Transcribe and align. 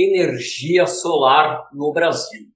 Energia 0.00 0.86
Solar 0.86 1.68
no 1.72 1.92
Brasil. 1.92 2.46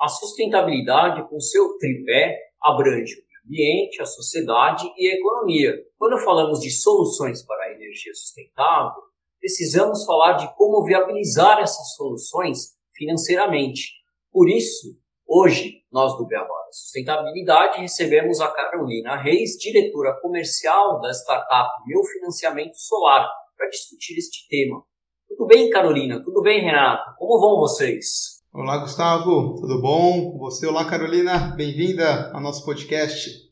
A 0.00 0.08
sustentabilidade, 0.08 1.28
com 1.28 1.38
seu 1.38 1.76
tripé, 1.76 2.34
abrange 2.58 3.16
o 3.16 3.46
ambiente, 3.46 4.00
a 4.00 4.06
sociedade 4.06 4.90
e 4.96 5.10
a 5.10 5.14
economia. 5.16 5.74
Quando 5.98 6.16
falamos 6.24 6.58
de 6.58 6.70
soluções 6.70 7.44
para 7.44 7.64
a 7.64 7.72
energia 7.74 8.14
sustentável, 8.14 9.02
precisamos 9.38 10.06
falar 10.06 10.38
de 10.38 10.50
como 10.56 10.86
viabilizar 10.86 11.58
essas 11.58 11.94
soluções 11.96 12.70
financeiramente. 12.94 13.92
Por 14.32 14.48
isso, 14.48 14.98
hoje, 15.26 15.82
nós 15.92 16.16
do 16.16 16.26
Beabá 16.26 16.46
da 16.46 16.72
Sustentabilidade 16.72 17.78
recebemos 17.78 18.40
a 18.40 18.50
Carolina 18.50 19.16
Reis, 19.16 19.58
diretora 19.58 20.18
comercial 20.22 20.98
da 21.02 21.10
startup 21.10 21.68
Meu 21.86 22.02
Financiamento 22.04 22.78
Solar, 22.78 23.28
para 23.54 23.68
discutir 23.68 24.16
este 24.16 24.48
tema. 24.48 24.82
Tudo 25.36 25.48
bem, 25.48 25.68
Carolina? 25.68 26.22
Tudo 26.22 26.40
bem, 26.40 26.62
Renato? 26.62 27.14
Como 27.18 27.38
vão 27.38 27.58
vocês? 27.58 28.42
Olá, 28.54 28.78
Gustavo, 28.78 29.54
tudo 29.60 29.82
bom? 29.82 30.38
Você, 30.38 30.66
olá, 30.66 30.88
Carolina, 30.88 31.54
bem-vinda 31.54 32.32
ao 32.32 32.40
nosso 32.40 32.64
podcast. 32.64 33.46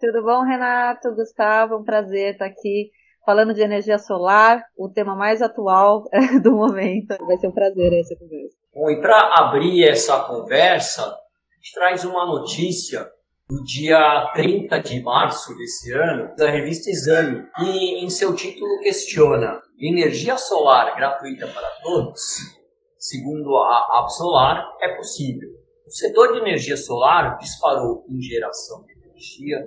Tudo 0.00 0.24
bom, 0.24 0.42
Renato, 0.42 1.14
Gustavo, 1.14 1.76
um 1.76 1.84
prazer 1.84 2.32
estar 2.32 2.46
aqui 2.46 2.90
falando 3.24 3.54
de 3.54 3.62
energia 3.62 3.96
solar, 3.96 4.64
o 4.76 4.88
tema 4.88 5.14
mais 5.14 5.40
atual 5.40 6.02
do 6.42 6.50
momento. 6.50 7.16
Vai 7.24 7.36
ser 7.36 7.46
um 7.46 7.52
prazer 7.52 7.92
essa 7.92 8.16
conversa. 8.16 8.56
Bom, 8.74 8.90
e 8.90 9.00
para 9.00 9.34
abrir 9.36 9.88
essa 9.88 10.18
conversa, 10.24 11.04
a 11.04 11.56
gente 11.62 11.72
traz 11.72 12.04
uma 12.04 12.26
notícia 12.26 13.08
do 13.50 13.64
dia 13.64 14.30
30 14.34 14.78
de 14.78 15.02
março 15.02 15.54
desse 15.56 15.92
ano, 15.92 16.34
da 16.36 16.48
revista 16.48 16.88
Exame, 16.88 17.46
que 17.56 18.04
em 18.04 18.08
seu 18.08 18.34
título 18.34 18.78
questiona 18.80 19.60
energia 19.78 20.38
solar 20.38 20.94
gratuita 20.96 21.46
para 21.48 21.68
todos? 21.82 22.60
segundo 23.00 23.56
a 23.56 23.98
Absolar, 24.00 24.62
é 24.82 24.94
possível. 24.94 25.48
O 25.86 25.90
setor 25.90 26.32
de 26.32 26.38
energia 26.38 26.76
solar 26.76 27.38
disparou 27.38 28.04
em 28.08 28.20
geração 28.20 28.84
de 28.84 28.92
energia 28.92 29.58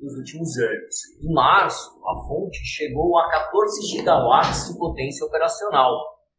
nos 0.00 0.14
últimos 0.14 0.56
anos. 0.58 0.94
Em 1.22 1.32
março, 1.32 1.90
a 2.06 2.28
fonte 2.28 2.58
chegou 2.64 3.18
a 3.18 3.28
14 3.30 3.86
gigawatts 3.86 4.68
de 4.68 4.78
potência 4.78 5.26
operacional, 5.26 5.90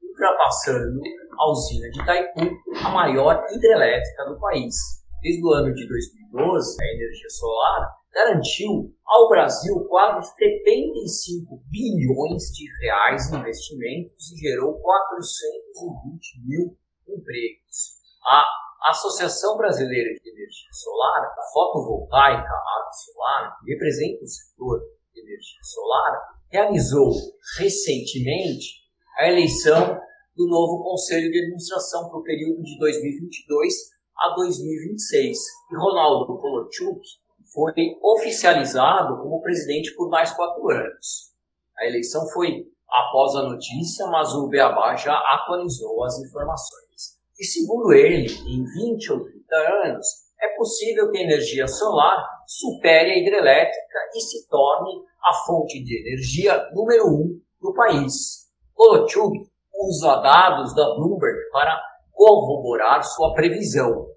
ultrapassando 0.02 1.02
a 1.38 1.52
usina 1.52 1.90
de 1.90 2.02
Itaipu, 2.02 2.56
a 2.86 2.90
maior 2.90 3.44
hidrelétrica 3.52 4.26
do 4.26 4.40
país. 4.40 5.03
Desde 5.24 5.42
o 5.42 5.54
ano 5.54 5.74
de 5.74 5.88
2012, 5.88 6.84
a 6.84 6.86
energia 6.86 7.30
solar 7.30 7.96
garantiu 8.12 8.94
ao 9.06 9.30
Brasil 9.30 9.74
quase 9.88 10.28
75 10.36 11.64
bilhões 11.72 12.52
de 12.52 12.66
reais 12.82 13.32
em 13.32 13.40
investimentos 13.40 14.34
e 14.34 14.36
gerou 14.36 14.74
420 14.82 16.46
mil 16.46 16.78
empregos. 17.08 18.04
A 18.22 18.90
Associação 18.90 19.56
Brasileira 19.56 20.10
de 20.22 20.30
Energia 20.30 20.74
Solar, 20.74 21.24
a 21.24 21.54
fotovoltaica 21.54 22.44
a 22.44 22.92
solar, 22.92 23.58
que 23.62 23.72
representa 23.72 24.26
o 24.26 24.28
setor 24.28 24.82
de 25.14 25.22
energia 25.22 25.64
solar, 25.64 26.20
realizou 26.50 27.14
recentemente 27.58 28.84
a 29.18 29.30
eleição 29.30 29.98
do 30.36 30.48
novo 30.50 30.84
Conselho 30.84 31.32
de 31.32 31.40
Administração 31.40 32.10
para 32.10 32.20
o 32.20 32.24
período 32.24 32.62
de 32.62 32.78
2022 32.78 33.93
a 34.18 34.30
2026. 34.36 35.38
E 35.72 35.76
Ronaldo 35.76 36.38
Kolochuk 36.38 37.02
foi 37.54 37.74
oficializado 38.02 39.18
como 39.22 39.42
presidente 39.42 39.94
por 39.96 40.10
mais 40.10 40.32
quatro 40.32 40.70
anos. 40.70 41.34
A 41.78 41.86
eleição 41.86 42.28
foi 42.30 42.68
após 42.90 43.36
a 43.36 43.44
notícia, 43.44 44.06
mas 44.08 44.34
o 44.34 44.48
Beabá 44.48 44.96
já 44.96 45.16
atualizou 45.16 46.04
as 46.04 46.20
informações. 46.20 47.20
E 47.40 47.46
segundo 47.46 47.92
ele, 47.92 48.32
em 48.48 48.64
20 48.64 49.12
ou 49.14 49.24
30 49.24 49.56
anos, 49.86 50.08
é 50.40 50.56
possível 50.56 51.10
que 51.10 51.18
a 51.18 51.24
energia 51.24 51.68
solar 51.68 52.24
supere 52.48 53.12
a 53.12 53.18
hidrelétrica 53.18 54.00
e 54.16 54.20
se 54.22 54.48
torne 54.48 55.04
a 55.24 55.34
fonte 55.46 55.84
de 55.84 56.00
energia 56.00 56.70
número 56.74 57.08
um 57.08 57.42
do 57.62 57.74
país. 57.74 58.50
Kolochuk 58.74 59.50
usa 59.74 60.18
dados 60.18 60.76
da 60.76 60.96
Bloomberg 60.96 61.50
para 61.52 61.82
corroborar 62.14 63.04
sua 63.04 63.34
previsão. 63.34 64.08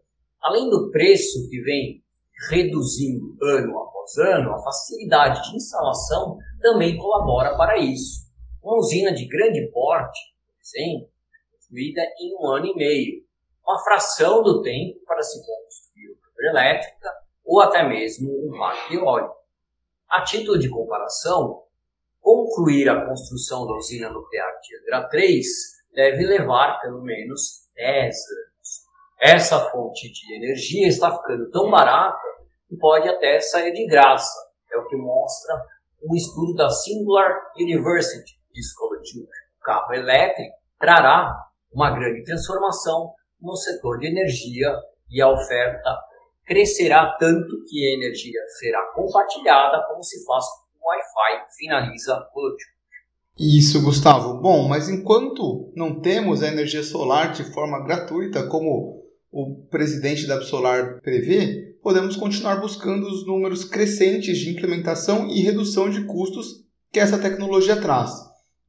Além 0.41 0.71
do 0.71 0.91
preço 0.91 1.49
que 1.49 1.61
vem 1.61 2.05
reduzindo 2.51 3.37
ano 3.43 3.79
após 3.81 4.17
ano, 4.19 4.53
a 4.53 4.63
facilidade 4.63 5.43
de 5.49 5.57
instalação 5.57 6.39
também 6.61 6.97
colabora 6.97 7.57
para 7.57 7.79
isso. 7.79 8.27
Uma 8.63 8.79
usina 8.79 9.13
de 9.13 9.27
grande 9.27 9.67
porte, 9.73 10.21
por 10.47 10.61
exemplo, 10.63 11.09
é 11.09 11.57
construída 11.57 12.03
em 12.21 12.37
um 12.37 12.47
ano 12.49 12.67
e 12.67 12.75
meio, 12.75 13.25
uma 13.67 13.83
fração 13.83 14.43
do 14.43 14.63
tempo 14.63 15.01
para 15.05 15.23
se 15.23 15.39
construir 15.45 16.11
uma 16.11 16.31
hidrelétrica 16.33 17.11
ou 17.45 17.61
até 17.61 17.89
mesmo 17.89 18.31
um 18.31 18.59
parque 18.59 18.95
eólico. 18.95 19.37
A 20.09 20.23
título 20.23 20.59
de 20.59 20.69
comparação, 20.69 21.65
concluir 22.21 22.89
a 22.89 23.07
construção 23.07 23.67
da 23.67 23.75
usina 23.75 24.11
nuclear 24.11 24.61
de 24.61 24.77
Angra 24.79 25.09
3 25.09 25.76
deve 25.97 26.27
levar 26.27 26.79
pelo 26.83 27.03
menos 27.03 27.67
10 27.75 28.15
anos. 28.15 28.87
Essa 29.19 29.71
fonte 29.71 30.13
de 30.13 30.35
energia 30.35 30.87
está 30.87 31.11
ficando 31.17 31.51
tão 31.51 31.71
barata 31.71 32.21
que 32.69 32.77
pode 32.77 33.09
até 33.09 33.41
sair 33.41 33.73
de 33.73 33.87
graça. 33.87 34.39
É 34.71 34.77
o 34.77 34.87
que 34.87 34.97
mostra 34.97 35.55
um 36.05 36.15
estudo 36.15 36.55
da 36.55 36.69
Singular 36.69 37.35
University 37.59 38.39
de 38.53 38.63
Scholarship. 38.63 39.27
O 39.59 39.65
carro 39.65 39.95
elétrico 39.95 40.55
trará 40.79 41.35
uma 41.73 41.91
grande 41.91 42.23
transformação 42.25 43.15
no 43.41 43.57
setor 43.57 43.99
de 43.99 44.09
energia 44.09 44.71
e 45.11 45.23
a 45.23 45.31
oferta 45.31 45.99
crescerá 46.45 47.17
tanto 47.19 47.65
que 47.69 47.87
a 47.87 47.95
energia 47.95 48.41
será 48.59 48.83
compartilhada 48.95 49.83
como 49.89 50.03
se 50.03 50.25
faz 50.27 50.45
com 50.45 50.87
o 50.87 50.89
Wi-Fi, 50.91 51.57
finaliza 51.57 52.15
Bluetooth. 52.35 52.76
Isso, 53.39 53.83
Gustavo. 53.83 54.41
Bom, 54.41 54.67
mas 54.67 54.89
enquanto 54.89 55.71
não 55.77 56.01
temos 56.01 56.43
a 56.43 56.49
energia 56.49 56.83
solar 56.83 57.33
de 57.33 57.45
forma 57.45 57.85
gratuita, 57.85 58.47
como 58.47 59.05
o 59.31 59.67
presidente 59.71 60.27
da 60.27 60.37
Absolar 60.37 61.01
prevê, 61.03 61.77
podemos 61.83 62.17
continuar 62.17 62.57
buscando 62.57 63.07
os 63.07 63.27
números 63.27 63.63
crescentes 63.63 64.39
de 64.39 64.51
implementação 64.51 65.29
e 65.29 65.43
redução 65.43 65.91
de 65.91 66.05
custos 66.05 66.65
que 66.91 66.99
essa 66.99 67.19
tecnologia 67.19 67.77
traz. 67.77 68.11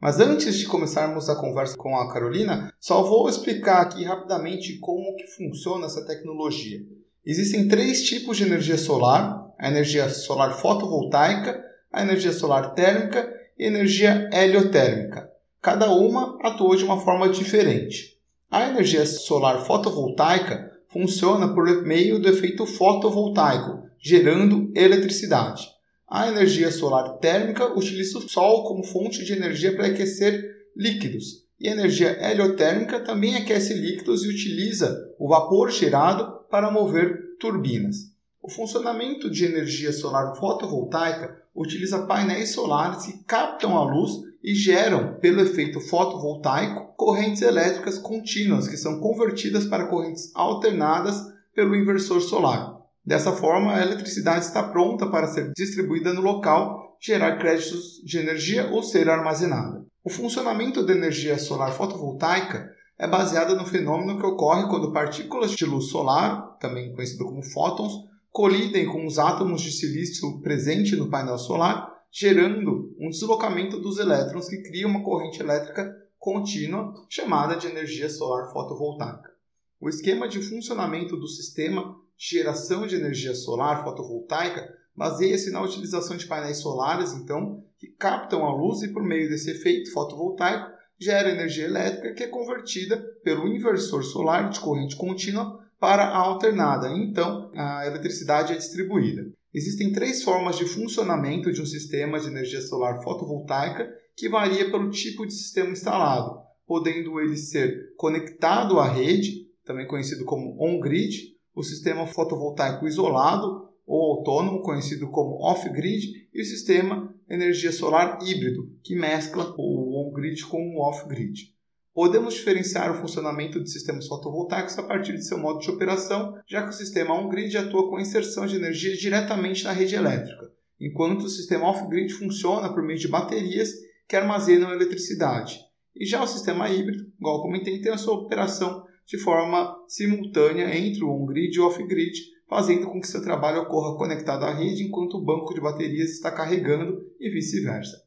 Mas 0.02 0.20
antes 0.20 0.58
de 0.58 0.66
começarmos 0.66 1.30
a 1.30 1.36
conversa 1.36 1.78
com 1.78 1.96
a 1.96 2.12
Carolina, 2.12 2.70
só 2.78 3.02
vou 3.04 3.30
explicar 3.30 3.82
aqui 3.82 4.04
rapidamente 4.04 4.78
como 4.80 5.16
que 5.16 5.28
funciona 5.28 5.86
essa 5.86 6.06
tecnologia. 6.06 6.80
Existem 7.26 7.70
três 7.70 8.04
tipos 8.04 8.36
de 8.36 8.44
energia 8.44 8.78
solar: 8.78 9.50
a 9.58 9.70
energia 9.70 10.10
solar 10.10 10.60
fotovoltaica, 10.60 11.64
a 11.92 12.02
energia 12.02 12.34
solar 12.34 12.74
térmica 12.74 13.37
e 13.58 13.66
energia 13.66 14.30
heliotérmica. 14.32 15.30
Cada 15.62 15.92
uma 15.92 16.38
atua 16.42 16.78
de 16.78 16.84
uma 16.84 17.00
forma 17.00 17.30
diferente. 17.30 18.18
A 18.50 18.70
energia 18.70 19.06
solar 19.06 19.66
fotovoltaica 19.66 20.72
funciona 20.88 21.54
por 21.54 21.84
meio 21.86 22.20
do 22.20 22.30
efeito 22.30 22.66
fotovoltaico, 22.66 23.84
gerando 24.00 24.72
eletricidade. 24.76 25.68
A 26.08 26.30
energia 26.30 26.72
solar 26.72 27.18
térmica 27.18 27.78
utiliza 27.78 28.20
o 28.20 28.30
sol 28.30 28.64
como 28.64 28.84
fonte 28.84 29.26
de 29.26 29.34
energia 29.34 29.76
para 29.76 29.88
aquecer 29.88 30.42
líquidos. 30.76 31.46
E 31.60 31.68
a 31.68 31.72
energia 31.72 32.18
heliotérmica 32.22 33.00
também 33.00 33.36
aquece 33.36 33.74
líquidos 33.74 34.24
e 34.24 34.30
utiliza 34.30 34.96
o 35.20 35.28
vapor 35.28 35.70
gerado 35.72 36.46
para 36.50 36.72
mover 36.72 37.36
turbinas. 37.40 38.16
O 38.42 38.50
funcionamento 38.50 39.30
de 39.30 39.44
energia 39.44 39.92
solar 39.92 40.36
fotovoltaica 40.38 41.36
utiliza 41.58 42.06
painéis 42.06 42.52
solares 42.52 43.06
que 43.06 43.24
captam 43.26 43.76
a 43.76 43.84
luz 43.84 44.12
e 44.44 44.54
geram, 44.54 45.16
pelo 45.16 45.42
efeito 45.42 45.82
fotovoltaico, 45.82 46.94
correntes 46.96 47.42
elétricas 47.42 47.98
contínuas, 47.98 48.68
que 48.68 48.78
são 48.78 49.00
convertidas 49.00 49.66
para 49.66 49.88
correntes 49.88 50.32
alternadas 50.36 51.22
pelo 51.54 51.76
inversor 51.76 52.22
solar. 52.22 52.78
Dessa 53.04 53.32
forma, 53.32 53.74
a 53.74 53.82
eletricidade 53.82 54.46
está 54.46 54.62
pronta 54.62 55.08
para 55.08 55.28
ser 55.28 55.52
distribuída 55.56 56.14
no 56.14 56.22
local, 56.22 56.96
gerar 57.02 57.38
créditos 57.38 58.02
de 58.06 58.20
energia 58.20 58.70
ou 58.72 58.84
ser 58.84 59.10
armazenada. 59.10 59.84
O 60.04 60.10
funcionamento 60.10 60.86
da 60.86 60.94
energia 60.94 61.38
solar 61.38 61.72
fotovoltaica 61.72 62.70
é 63.00 63.08
baseada 63.08 63.56
no 63.56 63.66
fenômeno 63.66 64.20
que 64.20 64.26
ocorre 64.26 64.68
quando 64.70 64.94
partículas 64.94 65.52
de 65.52 65.66
luz 65.66 65.90
solar, 65.90 66.58
também 66.60 66.94
conhecido 66.94 67.26
como 67.26 67.44
fótons, 67.44 67.94
colidem 68.32 68.86
com 68.86 69.06
os 69.06 69.18
átomos 69.18 69.62
de 69.62 69.72
silício 69.72 70.40
presente 70.42 70.96
no 70.96 71.10
painel 71.10 71.38
solar, 71.38 71.92
gerando 72.12 72.96
um 73.00 73.10
deslocamento 73.10 73.80
dos 73.80 73.98
elétrons 73.98 74.48
que 74.48 74.62
cria 74.64 74.88
uma 74.88 75.04
corrente 75.04 75.40
elétrica 75.40 75.92
contínua 76.18 76.94
chamada 77.10 77.56
de 77.56 77.68
energia 77.68 78.10
solar 78.10 78.52
fotovoltaica. 78.52 79.32
O 79.80 79.90
esquema 79.90 80.28
de 80.28 80.42
funcionamento 80.42 81.16
do 81.16 81.28
sistema 81.28 81.96
de 82.18 82.38
geração 82.38 82.88
de 82.88 82.96
energia 82.96 83.36
solar 83.36 83.84
fotovoltaica 83.84 84.68
baseia-se 84.96 85.52
na 85.52 85.62
utilização 85.62 86.18
de 86.18 86.26
painéis 86.26 86.58
solares, 86.58 87.14
então, 87.14 87.64
que 87.78 87.88
captam 87.88 88.44
a 88.44 88.56
luz 88.56 88.82
e, 88.82 88.92
por 88.92 89.04
meio 89.04 89.30
desse 89.30 89.52
efeito 89.52 89.92
fotovoltaico, 89.92 90.72
gera 91.00 91.30
energia 91.30 91.66
elétrica 91.66 92.14
que 92.16 92.24
é 92.24 92.28
convertida 92.28 92.98
pelo 93.24 93.48
inversor 93.48 94.04
solar 94.04 94.50
de 94.50 94.60
corrente 94.60 94.96
contínua 94.96 95.64
para 95.80 96.04
a 96.04 96.18
alternada. 96.18 96.90
Então, 96.90 97.52
a 97.56 97.86
eletricidade 97.86 98.54
é 98.54 98.58
distribuída. 98.58 99.24
Existem 99.54 99.92
três 99.92 100.24
formas 100.24 100.58
de 100.58 100.66
funcionamento 100.66 101.52
de 101.52 101.62
um 101.62 101.66
sistema 101.66 102.20
de 102.20 102.28
energia 102.28 102.62
solar 102.62 103.02
fotovoltaica 103.02 103.90
que 104.16 104.30
varia 104.30 104.70
pelo 104.70 104.90
tipo 104.90 105.26
de 105.26 105.34
sistema 105.34 105.70
instalado, 105.70 106.40
podendo 106.66 107.20
ele 107.20 107.38
ser 107.38 107.94
conectado 107.96 108.80
à 108.80 108.88
rede, 108.88 109.48
também 109.64 109.88
conhecido 109.88 110.26
como 110.26 110.58
on-grid, 110.60 111.36
o 111.56 111.64
sistema 111.64 112.06
fotovoltaico 112.06 112.88
isolado 112.88 113.68
ou 113.86 114.18
autônomo, 114.18 114.62
conhecido 114.62 115.10
como 115.10 115.42
off-grid, 115.42 116.28
e 116.34 116.42
o 116.42 116.46
sistema 116.46 117.16
energia 117.30 117.72
solar 117.72 118.20
híbrido, 118.22 118.70
que 118.84 118.96
mescla 118.96 119.56
o 119.58 120.08
on-grid 120.08 120.46
com 120.46 120.76
o 120.76 120.82
off-grid. 120.82 121.56
Podemos 121.98 122.36
diferenciar 122.36 122.92
o 122.92 123.02
funcionamento 123.02 123.60
de 123.60 123.72
sistemas 123.72 124.06
fotovoltaicos 124.06 124.78
a 124.78 124.84
partir 124.84 125.14
de 125.14 125.26
seu 125.26 125.36
modo 125.36 125.58
de 125.58 125.72
operação, 125.72 126.36
já 126.48 126.62
que 126.62 126.70
o 126.70 126.72
sistema 126.72 127.20
on-grid 127.20 127.58
atua 127.58 127.90
com 127.90 127.98
a 127.98 128.02
inserção 128.02 128.46
de 128.46 128.56
energia 128.56 128.96
diretamente 128.96 129.64
na 129.64 129.72
rede 129.72 129.96
elétrica, 129.96 130.48
enquanto 130.80 131.24
o 131.24 131.28
sistema 131.28 131.68
off-grid 131.68 132.14
funciona 132.14 132.72
por 132.72 132.84
meio 132.84 133.00
de 133.00 133.08
baterias 133.08 133.72
que 134.08 134.16
armazenam 134.16 134.72
eletricidade. 134.72 135.58
E 135.96 136.06
já 136.06 136.22
o 136.22 136.28
sistema 136.28 136.70
híbrido, 136.70 137.04
igual 137.20 137.42
comentei, 137.42 137.82
tem 137.82 137.92
a 137.92 137.98
sua 137.98 138.14
operação 138.14 138.86
de 139.08 139.18
forma 139.18 139.76
simultânea 139.88 140.78
entre 140.78 141.04
o 141.04 141.10
on-grid 141.10 141.56
e 141.56 141.60
o 141.60 141.66
off-grid, 141.66 142.14
fazendo 142.48 142.92
com 142.92 143.02
que 143.02 143.08
seu 143.08 143.24
trabalho 143.24 143.64
ocorra 143.64 143.98
conectado 143.98 144.44
à 144.44 144.54
rede 144.54 144.84
enquanto 144.84 145.16
o 145.16 145.26
banco 145.26 145.52
de 145.52 145.62
baterias 145.62 146.12
está 146.12 146.30
carregando 146.30 147.02
e 147.20 147.28
vice-versa. 147.32 147.98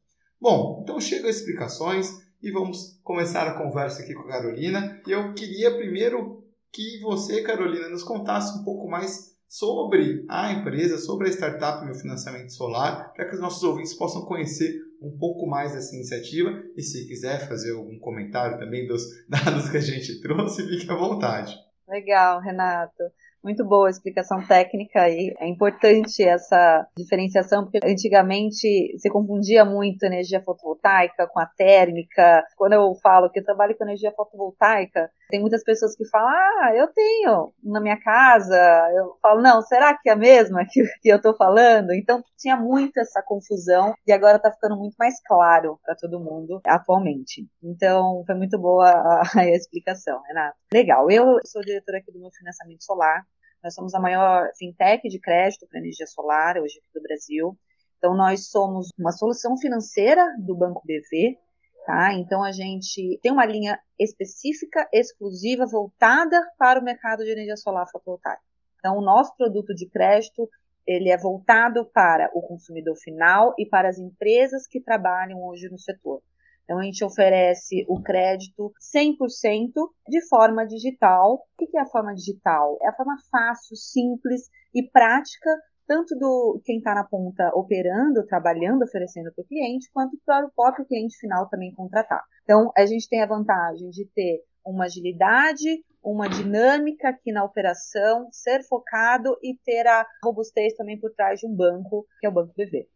Bom, 0.40 0.78
então 0.84 1.00
chega 1.00 1.28
as 1.28 1.38
explicações 1.38 2.29
e 2.42 2.50
vamos 2.50 2.98
começar 3.02 3.46
a 3.46 3.54
conversa 3.54 4.02
aqui 4.02 4.14
com 4.14 4.22
a 4.22 4.28
Carolina. 4.28 5.00
Eu 5.06 5.34
queria 5.34 5.76
primeiro 5.76 6.42
que 6.72 7.00
você, 7.00 7.42
Carolina, 7.42 7.88
nos 7.88 8.02
contasse 8.02 8.58
um 8.58 8.64
pouco 8.64 8.88
mais 8.88 9.30
sobre 9.48 10.24
a 10.28 10.52
empresa, 10.52 10.96
sobre 10.96 11.28
a 11.28 11.32
startup 11.32 11.84
Meu 11.84 11.94
Financiamento 11.94 12.52
Solar, 12.52 13.12
para 13.12 13.28
que 13.28 13.34
os 13.34 13.40
nossos 13.40 13.62
ouvintes 13.62 13.94
possam 13.94 14.24
conhecer 14.24 14.80
um 15.02 15.16
pouco 15.18 15.46
mais 15.46 15.72
dessa 15.72 15.94
iniciativa. 15.94 16.50
E 16.76 16.82
se 16.82 17.06
quiser 17.08 17.48
fazer 17.48 17.72
algum 17.72 17.98
comentário 17.98 18.58
também 18.58 18.86
dos 18.86 19.02
dados 19.28 19.68
que 19.68 19.76
a 19.76 19.82
gente 19.82 20.20
trouxe, 20.20 20.66
fique 20.66 20.90
à 20.90 20.94
vontade. 20.94 21.54
Legal, 21.88 22.40
Renato. 22.40 23.02
Muito 23.42 23.64
boa 23.64 23.86
a 23.86 23.90
explicação 23.90 24.46
técnica 24.46 25.00
aí. 25.00 25.34
É 25.38 25.48
importante 25.48 26.22
essa 26.22 26.86
diferenciação, 26.96 27.64
porque 27.64 27.80
antigamente 27.82 28.98
se 28.98 29.10
confundia 29.10 29.64
muito 29.64 30.02
energia 30.02 30.42
fotovoltaica 30.42 31.26
com 31.26 31.40
a 31.40 31.46
térmica. 31.46 32.44
Quando 32.56 32.74
eu 32.74 32.94
falo 33.02 33.30
que 33.30 33.40
eu 33.40 33.44
trabalho 33.44 33.76
com 33.76 33.84
energia 33.84 34.12
fotovoltaica, 34.12 35.10
tem 35.30 35.40
muitas 35.40 35.64
pessoas 35.64 35.96
que 35.96 36.06
falam, 36.08 36.28
ah, 36.28 36.72
eu 36.74 36.88
tenho 36.88 37.52
na 37.62 37.80
minha 37.80 37.98
casa. 37.98 38.56
Eu 38.94 39.16
falo, 39.22 39.40
não, 39.40 39.62
será 39.62 39.96
que 39.96 40.10
é 40.10 40.12
a 40.12 40.16
mesma 40.16 40.66
que, 40.68 40.82
que 41.00 41.08
eu 41.08 41.16
estou 41.16 41.34
falando? 41.34 41.94
Então 41.94 42.22
tinha 42.36 42.56
muito 42.56 42.98
essa 42.98 43.22
confusão 43.22 43.94
e 44.06 44.12
agora 44.12 44.36
está 44.36 44.52
ficando 44.52 44.76
muito 44.76 44.96
mais 44.98 45.14
claro 45.26 45.78
para 45.82 45.94
todo 45.94 46.20
mundo 46.20 46.60
atualmente. 46.66 47.48
Então 47.62 48.22
foi 48.26 48.34
muito 48.34 48.58
boa 48.58 48.90
a, 48.90 49.22
a 49.36 49.48
explicação, 49.48 50.20
Renato. 50.26 50.56
Legal, 50.72 51.10
eu 51.10 51.38
sou 51.46 51.62
diretora 51.62 51.98
aqui 51.98 52.12
do 52.12 52.20
meu 52.20 52.30
financiamento 52.32 52.84
solar. 52.84 53.24
Nós 53.62 53.74
somos 53.74 53.94
a 53.94 54.00
maior 54.00 54.50
fintech 54.58 55.06
de 55.08 55.20
crédito 55.20 55.66
para 55.68 55.78
energia 55.78 56.06
solar 56.06 56.56
hoje 56.56 56.78
aqui 56.78 56.88
do 56.94 57.02
Brasil. 57.02 57.58
Então, 57.98 58.14
nós 58.14 58.48
somos 58.48 58.88
uma 58.98 59.12
solução 59.12 59.58
financeira 59.58 60.24
do 60.38 60.56
Banco 60.56 60.82
BV, 60.86 61.38
tá? 61.84 62.14
Então, 62.14 62.42
a 62.42 62.52
gente 62.52 63.18
tem 63.22 63.30
uma 63.30 63.44
linha 63.44 63.78
específica, 63.98 64.88
exclusiva, 64.90 65.66
voltada 65.66 66.40
para 66.58 66.80
o 66.80 66.82
mercado 66.84 67.22
de 67.22 67.30
energia 67.30 67.58
solar 67.58 67.86
fotovoltaica. 67.90 68.40
Então, 68.78 68.96
o 68.96 69.02
nosso 69.02 69.36
produto 69.36 69.74
de 69.74 69.86
crédito, 69.86 70.48
ele 70.86 71.10
é 71.10 71.18
voltado 71.18 71.84
para 71.84 72.30
o 72.32 72.40
consumidor 72.40 72.96
final 72.96 73.54
e 73.58 73.66
para 73.66 73.90
as 73.90 73.98
empresas 73.98 74.66
que 74.66 74.80
trabalham 74.80 75.44
hoje 75.44 75.68
no 75.68 75.78
setor. 75.78 76.22
Então, 76.70 76.78
a 76.78 76.84
gente 76.84 77.04
oferece 77.04 77.84
o 77.88 78.00
crédito 78.00 78.72
100% 78.94 79.72
de 80.08 80.28
forma 80.28 80.64
digital. 80.64 81.34
O 81.34 81.66
que 81.66 81.76
é 81.76 81.80
a 81.80 81.86
forma 81.86 82.14
digital? 82.14 82.78
É 82.80 82.88
a 82.88 82.94
forma 82.94 83.16
fácil, 83.28 83.74
simples 83.74 84.42
e 84.72 84.88
prática, 84.88 85.50
tanto 85.84 86.16
do 86.16 86.62
quem 86.64 86.78
está 86.78 86.94
na 86.94 87.02
ponta 87.02 87.50
operando, 87.56 88.24
trabalhando, 88.24 88.84
oferecendo 88.84 89.32
para 89.34 89.42
o 89.42 89.46
cliente, 89.48 89.90
quanto 89.92 90.16
para 90.24 90.46
o 90.46 90.52
próprio 90.54 90.86
cliente 90.86 91.18
final 91.18 91.48
também 91.48 91.74
contratar. 91.74 92.22
Então, 92.44 92.70
a 92.76 92.86
gente 92.86 93.08
tem 93.08 93.20
a 93.20 93.26
vantagem 93.26 93.90
de 93.90 94.06
ter 94.14 94.44
uma 94.64 94.84
agilidade, 94.84 95.84
uma 96.00 96.28
dinâmica 96.28 97.08
aqui 97.08 97.32
na 97.32 97.42
operação, 97.42 98.28
ser 98.30 98.62
focado 98.68 99.36
e 99.42 99.58
ter 99.64 99.88
a 99.88 100.06
robustez 100.22 100.74
também 100.74 101.00
por 101.00 101.12
trás 101.14 101.40
de 101.40 101.48
um 101.48 101.52
banco, 101.52 102.06
que 102.20 102.28
é 102.28 102.30
o 102.30 102.32
Banco 102.32 102.54
BV. 102.56 102.88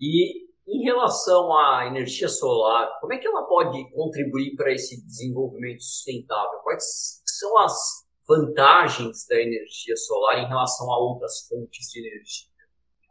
E 0.00 0.49
em 0.66 0.82
relação 0.82 1.52
à 1.56 1.86
energia 1.86 2.28
solar, 2.28 2.98
como 3.00 3.12
é 3.12 3.18
que 3.18 3.26
ela 3.26 3.46
pode 3.46 3.90
contribuir 3.92 4.54
para 4.56 4.72
esse 4.72 5.04
desenvolvimento 5.04 5.82
sustentável? 5.82 6.60
Quais 6.62 7.22
são 7.26 7.58
as 7.58 7.74
vantagens 8.28 9.26
da 9.28 9.36
energia 9.36 9.96
solar 9.96 10.38
em 10.38 10.48
relação 10.48 10.90
a 10.92 10.98
outras 10.98 11.46
fontes 11.48 11.88
de 11.90 12.00
energia? 12.00 12.48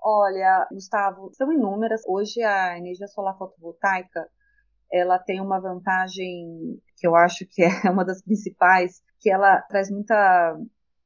Olha, 0.01 0.67
Gustavo, 0.71 1.29
são 1.33 1.51
inúmeras. 1.51 2.01
Hoje 2.07 2.41
a 2.41 2.77
energia 2.77 3.07
solar 3.07 3.37
fotovoltaica 3.37 4.29
ela 4.91 5.19
tem 5.19 5.39
uma 5.39 5.59
vantagem 5.59 6.81
que 6.97 7.07
eu 7.07 7.15
acho 7.15 7.45
que 7.45 7.61
é 7.63 7.69
uma 7.89 8.03
das 8.03 8.21
principais, 8.21 9.01
que 9.19 9.29
ela 9.29 9.61
traz 9.63 9.89
muita 9.89 10.57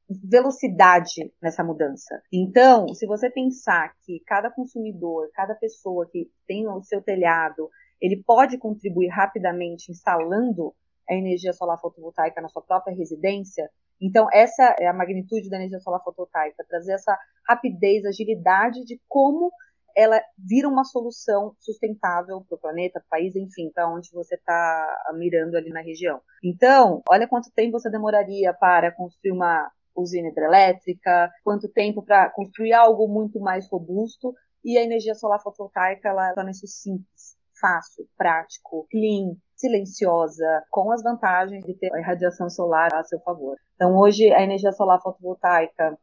velocidade 0.08 1.32
nessa 1.42 1.64
mudança. 1.64 2.20
Então, 2.32 2.88
se 2.94 3.06
você 3.06 3.30
pensar 3.30 3.94
que 4.04 4.20
cada 4.26 4.50
consumidor, 4.50 5.30
cada 5.32 5.54
pessoa 5.54 6.06
que 6.10 6.30
tem 6.46 6.68
o 6.68 6.82
seu 6.82 7.00
telhado, 7.02 7.70
ele 8.00 8.22
pode 8.22 8.58
contribuir 8.58 9.08
rapidamente 9.08 9.90
instalando 9.90 10.74
a 11.08 11.14
energia 11.14 11.52
solar 11.52 11.80
fotovoltaica 11.80 12.40
na 12.40 12.48
sua 12.48 12.62
própria 12.62 12.94
residência, 12.94 13.68
então 14.00 14.26
essa 14.32 14.74
é 14.78 14.86
a 14.86 14.92
magnitude 14.92 15.48
da 15.48 15.56
energia 15.56 15.80
solar 15.80 16.02
fotovoltaica, 16.02 16.64
trazer 16.68 16.92
essa 16.92 17.16
rapidez, 17.46 18.04
agilidade 18.04 18.84
de 18.84 19.00
como 19.08 19.50
ela 19.96 20.20
vira 20.36 20.68
uma 20.68 20.84
solução 20.84 21.54
sustentável 21.60 22.44
para 22.48 22.56
o 22.56 22.58
planeta, 22.58 23.00
para 23.00 23.06
o 23.06 23.10
país, 23.10 23.36
enfim, 23.36 23.70
para 23.72 23.88
onde 23.88 24.10
você 24.12 24.34
está 24.34 25.12
mirando 25.14 25.56
ali 25.56 25.70
na 25.70 25.80
região. 25.82 26.20
Então, 26.42 27.00
olha 27.08 27.28
quanto 27.28 27.52
tempo 27.52 27.78
você 27.78 27.88
demoraria 27.88 28.52
para 28.52 28.90
construir 28.90 29.32
uma 29.32 29.70
usina 29.96 30.28
hidrelétrica, 30.28 31.30
quanto 31.42 31.68
tempo 31.68 32.02
para 32.02 32.30
construir 32.30 32.72
algo 32.72 33.08
muito 33.08 33.40
mais 33.40 33.68
robusto. 33.68 34.34
E 34.64 34.78
a 34.78 34.82
energia 34.82 35.14
solar 35.14 35.40
fotovoltaica 35.42 36.08
ela 36.08 36.32
torna 36.34 36.50
isso 36.50 36.66
simples, 36.66 37.36
fácil, 37.60 38.06
prático, 38.16 38.86
clean, 38.90 39.36
silenciosa, 39.54 40.64
com 40.70 40.90
as 40.90 41.02
vantagens 41.02 41.64
de 41.64 41.74
ter 41.74 41.92
a 41.94 41.98
irradiação 41.98 42.48
solar 42.48 42.94
a 42.94 43.04
seu 43.04 43.20
favor. 43.20 43.56
Então, 43.74 43.96
hoje, 43.96 44.32
a 44.32 44.42
energia 44.42 44.72
solar 44.72 45.00
fotovoltaica 45.00 45.98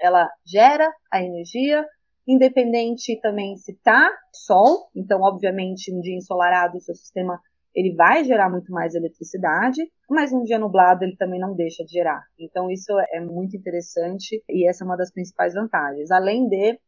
ela 0.00 0.30
gera 0.46 0.90
a 1.12 1.22
energia, 1.22 1.84
independente 2.26 3.18
também 3.20 3.56
se 3.56 3.72
está 3.72 4.10
sol, 4.32 4.88
então, 4.94 5.20
obviamente, 5.22 5.92
um 5.92 6.00
dia 6.00 6.16
ensolarado, 6.16 6.76
o 6.76 6.80
seu 6.80 6.94
sistema 6.94 7.40
ele 7.74 7.94
vai 7.94 8.24
gerar 8.24 8.50
muito 8.50 8.72
mais 8.72 8.94
eletricidade, 8.94 9.82
mas 10.08 10.32
um 10.32 10.42
dia 10.42 10.58
nublado 10.58 11.04
ele 11.04 11.16
também 11.16 11.40
não 11.40 11.54
deixa 11.54 11.84
de 11.84 11.92
gerar. 11.92 12.22
Então 12.38 12.70
isso 12.70 12.92
é 13.12 13.20
muito 13.20 13.56
interessante 13.56 14.42
e 14.48 14.68
essa 14.68 14.84
é 14.84 14.86
uma 14.86 14.96
das 14.96 15.12
principais 15.12 15.54
vantagens. 15.54 16.10
Além 16.10 16.48
de 16.48 16.78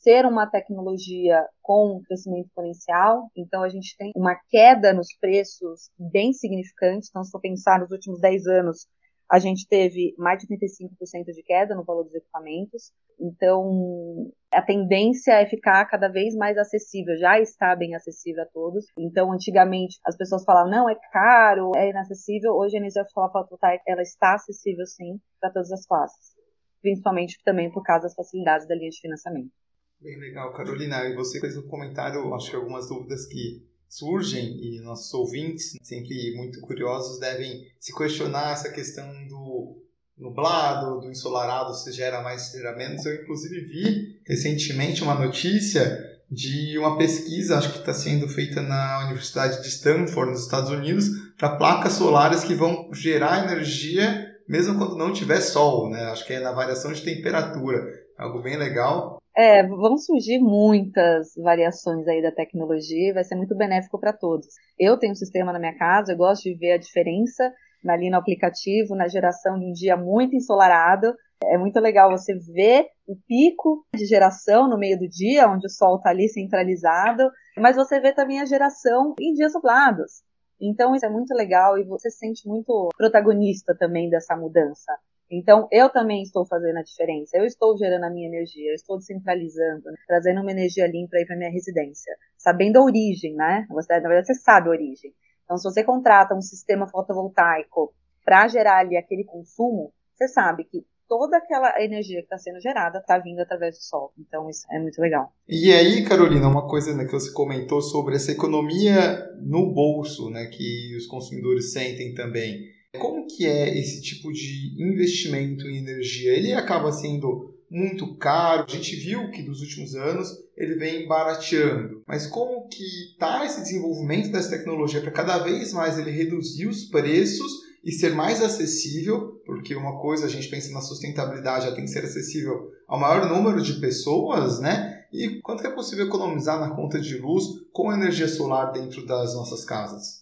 ser 0.00 0.24
uma 0.24 0.46
tecnologia 0.46 1.46
com 1.60 2.00
crescimento 2.06 2.46
exponencial, 2.46 3.30
então 3.36 3.62
a 3.62 3.68
gente 3.68 3.94
tem 3.96 4.10
uma 4.16 4.34
queda 4.48 4.94
nos 4.94 5.08
preços 5.20 5.90
bem 5.98 6.32
significante. 6.32 7.08
Então, 7.10 7.22
se 7.22 7.30
for 7.30 7.40
pensar 7.40 7.78
nos 7.78 7.90
últimos 7.90 8.18
10 8.18 8.46
anos, 8.46 8.86
a 9.30 9.38
gente 9.38 9.66
teve 9.68 10.12
mais 10.18 10.42
de 10.42 10.48
35% 10.48 11.24
de 11.32 11.42
queda 11.44 11.74
no 11.74 11.84
valor 11.84 12.02
dos 12.02 12.14
equipamentos. 12.14 12.92
Então, 13.18 14.32
a 14.52 14.60
tendência 14.60 15.32
é 15.32 15.46
ficar 15.46 15.84
cada 15.86 16.08
vez 16.08 16.34
mais 16.34 16.58
acessível, 16.58 17.16
já 17.16 17.38
está 17.38 17.76
bem 17.76 17.94
acessível 17.94 18.42
a 18.42 18.46
todos. 18.46 18.86
Então, 18.98 19.32
antigamente, 19.32 20.00
as 20.04 20.16
pessoas 20.16 20.42
falavam, 20.44 20.70
não, 20.70 20.90
é 20.90 20.96
caro, 21.12 21.70
é 21.76 21.90
inacessível. 21.90 22.54
Hoje, 22.54 22.76
a 22.76 22.80
energia 22.80 23.04
fotovoltaica, 23.14 23.84
ela 23.86 24.02
está 24.02 24.34
acessível, 24.34 24.84
sim, 24.84 25.20
para 25.40 25.52
todas 25.52 25.70
as 25.70 25.86
classes. 25.86 26.34
Principalmente 26.82 27.38
também 27.44 27.70
por 27.70 27.84
causa 27.84 28.04
das 28.04 28.14
facilidades 28.14 28.66
da 28.66 28.74
linha 28.74 28.90
de 28.90 29.00
financiamento. 29.00 29.52
Bem 30.00 30.18
legal, 30.18 30.52
Carolina. 30.54 31.04
E 31.04 31.14
você 31.14 31.38
fez 31.38 31.56
um 31.56 31.68
comentário, 31.68 32.34
acho 32.34 32.50
que 32.50 32.56
algumas 32.56 32.88
dúvidas 32.88 33.26
que 33.26 33.62
surgem 33.90 34.56
e 34.62 34.80
nossos 34.80 35.12
ouvintes, 35.12 35.76
sempre 35.82 36.34
muito 36.36 36.60
curiosos, 36.60 37.18
devem 37.18 37.66
se 37.78 37.94
questionar 37.94 38.52
essa 38.52 38.70
questão 38.70 39.04
do 39.26 39.76
nublado, 40.16 41.00
do 41.00 41.10
ensolarado, 41.10 41.74
se 41.74 41.90
gera 41.90 42.22
mais, 42.22 42.42
se 42.42 42.58
gera 42.58 42.76
menos. 42.76 43.04
Eu, 43.04 43.22
inclusive, 43.22 43.60
vi 43.62 44.20
recentemente 44.26 45.02
uma 45.02 45.14
notícia 45.14 46.08
de 46.30 46.78
uma 46.78 46.96
pesquisa, 46.96 47.58
acho 47.58 47.72
que 47.72 47.78
está 47.80 47.92
sendo 47.92 48.28
feita 48.28 48.62
na 48.62 49.04
Universidade 49.06 49.60
de 49.60 49.68
Stanford, 49.68 50.30
nos 50.30 50.42
Estados 50.42 50.70
Unidos, 50.70 51.08
para 51.36 51.56
placas 51.56 51.94
solares 51.94 52.44
que 52.44 52.54
vão 52.54 52.90
gerar 52.92 53.44
energia 53.44 54.30
mesmo 54.50 54.76
quando 54.76 54.96
não 54.96 55.12
tiver 55.12 55.40
sol, 55.40 55.88
né? 55.88 56.06
Acho 56.06 56.26
que 56.26 56.32
é 56.32 56.40
na 56.40 56.50
variação 56.50 56.92
de 56.92 57.02
temperatura. 57.02 57.86
Algo 58.20 58.42
bem 58.42 58.58
legal. 58.58 59.18
É, 59.34 59.66
vão 59.66 59.96
surgir 59.96 60.38
muitas 60.38 61.32
variações 61.36 62.06
aí 62.06 62.20
da 62.20 62.30
tecnologia 62.30 63.08
e 63.08 63.12
vai 63.14 63.24
ser 63.24 63.34
muito 63.34 63.56
benéfico 63.56 63.98
para 63.98 64.12
todos. 64.12 64.46
Eu 64.78 64.98
tenho 64.98 65.12
um 65.12 65.16
sistema 65.16 65.54
na 65.54 65.58
minha 65.58 65.74
casa, 65.78 66.12
eu 66.12 66.18
gosto 66.18 66.42
de 66.42 66.54
ver 66.54 66.72
a 66.72 66.78
diferença 66.78 67.50
ali 67.88 68.10
no 68.10 68.18
aplicativo, 68.18 68.94
na 68.94 69.08
geração 69.08 69.58
de 69.58 69.64
um 69.64 69.72
dia 69.72 69.96
muito 69.96 70.36
ensolarado. 70.36 71.14
É 71.42 71.56
muito 71.56 71.80
legal 71.80 72.10
você 72.10 72.34
ver 72.34 72.88
o 73.06 73.16
pico 73.26 73.86
de 73.96 74.04
geração 74.04 74.68
no 74.68 74.76
meio 74.76 74.98
do 74.98 75.08
dia, 75.08 75.48
onde 75.48 75.66
o 75.66 75.70
sol 75.70 75.96
está 75.96 76.10
ali 76.10 76.28
centralizado, 76.28 77.30
mas 77.56 77.76
você 77.76 77.98
vê 78.00 78.12
também 78.12 78.38
a 78.40 78.44
geração 78.44 79.14
em 79.18 79.32
dias 79.32 79.54
nublados. 79.54 80.22
Então 80.60 80.94
isso 80.94 81.06
é 81.06 81.08
muito 81.08 81.32
legal 81.32 81.78
e 81.78 81.84
você 81.84 82.10
se 82.10 82.18
sente 82.18 82.46
muito 82.46 82.90
protagonista 82.98 83.74
também 83.74 84.10
dessa 84.10 84.36
mudança. 84.36 84.92
Então, 85.30 85.68
eu 85.70 85.88
também 85.88 86.22
estou 86.22 86.44
fazendo 86.44 86.78
a 86.78 86.82
diferença. 86.82 87.36
Eu 87.36 87.44
estou 87.44 87.76
gerando 87.78 88.04
a 88.04 88.10
minha 88.10 88.26
energia, 88.26 88.70
eu 88.70 88.74
estou 88.74 88.98
descentralizando, 88.98 89.84
né? 89.84 89.96
trazendo 90.06 90.40
uma 90.40 90.50
energia 90.50 90.86
limpa 90.88 91.16
aí 91.16 91.24
para 91.24 91.36
minha 91.36 91.50
residência, 91.50 92.12
sabendo 92.36 92.78
a 92.78 92.84
origem, 92.84 93.34
né? 93.34 93.66
Você, 93.70 93.92
na 94.00 94.08
verdade, 94.08 94.26
você 94.26 94.34
sabe 94.34 94.68
a 94.68 94.72
origem. 94.72 95.14
Então, 95.44 95.56
se 95.56 95.64
você 95.64 95.84
contrata 95.84 96.34
um 96.34 96.42
sistema 96.42 96.88
fotovoltaico 96.88 97.94
para 98.24 98.48
gerar 98.48 98.78
ali 98.78 98.96
aquele 98.96 99.24
consumo, 99.24 99.92
você 100.14 100.26
sabe 100.28 100.64
que 100.64 100.84
toda 101.08 101.38
aquela 101.38 101.82
energia 101.82 102.18
que 102.18 102.26
está 102.26 102.38
sendo 102.38 102.60
gerada 102.60 102.98
está 102.98 103.18
vindo 103.18 103.40
através 103.40 103.76
do 103.76 103.82
sol. 103.82 104.12
Então, 104.16 104.48
isso 104.48 104.64
é 104.70 104.78
muito 104.78 105.00
legal. 105.00 105.32
E 105.48 105.72
aí, 105.72 106.04
Carolina, 106.04 106.46
uma 106.46 106.68
coisa 106.68 106.94
né, 106.94 107.04
que 107.04 107.10
você 107.10 107.32
comentou 107.32 107.82
sobre 107.82 108.14
essa 108.14 108.30
economia 108.30 109.28
no 109.40 109.74
bolso, 109.74 110.30
né, 110.30 110.46
que 110.46 110.96
os 110.96 111.06
consumidores 111.06 111.72
sentem 111.72 112.14
também. 112.14 112.64
Como 112.98 113.26
que 113.26 113.46
é 113.46 113.78
esse 113.78 114.02
tipo 114.02 114.32
de 114.32 114.74
investimento 114.78 115.66
em 115.66 115.78
energia? 115.78 116.32
Ele 116.32 116.52
acaba 116.52 116.90
sendo 116.90 117.54
muito 117.70 118.16
caro. 118.16 118.64
A 118.68 118.70
gente 118.70 118.96
viu 118.96 119.30
que 119.30 119.42
nos 119.42 119.60
últimos 119.60 119.94
anos 119.94 120.28
ele 120.56 120.74
vem 120.74 121.06
barateando. 121.06 122.02
Mas 122.06 122.26
como 122.26 122.68
que 122.68 122.82
está 123.12 123.46
esse 123.46 123.62
desenvolvimento 123.62 124.32
dessa 124.32 124.50
tecnologia 124.50 125.00
para 125.00 125.12
cada 125.12 125.38
vez 125.38 125.72
mais 125.72 125.98
ele 125.98 126.10
reduzir 126.10 126.66
os 126.66 126.84
preços 126.84 127.50
e 127.84 127.92
ser 127.92 128.12
mais 128.12 128.42
acessível, 128.42 129.40
porque 129.46 129.74
uma 129.74 129.98
coisa 130.00 130.26
a 130.26 130.28
gente 130.28 130.48
pensa 130.48 130.70
na 130.72 130.82
sustentabilidade, 130.82 131.66
ela 131.66 131.74
tem 131.74 131.84
que 131.84 131.90
ser 131.90 132.04
acessível 132.04 132.70
ao 132.86 133.00
maior 133.00 133.26
número 133.26 133.62
de 133.62 133.80
pessoas, 133.80 134.60
né? 134.60 135.06
E 135.12 135.40
quanto 135.40 135.66
é 135.66 135.70
possível 135.70 136.06
economizar 136.06 136.60
na 136.60 136.74
conta 136.74 137.00
de 137.00 137.16
luz 137.16 137.44
com 137.72 137.92
energia 137.92 138.28
solar 138.28 138.72
dentro 138.72 139.06
das 139.06 139.34
nossas 139.34 139.64
casas? 139.64 140.19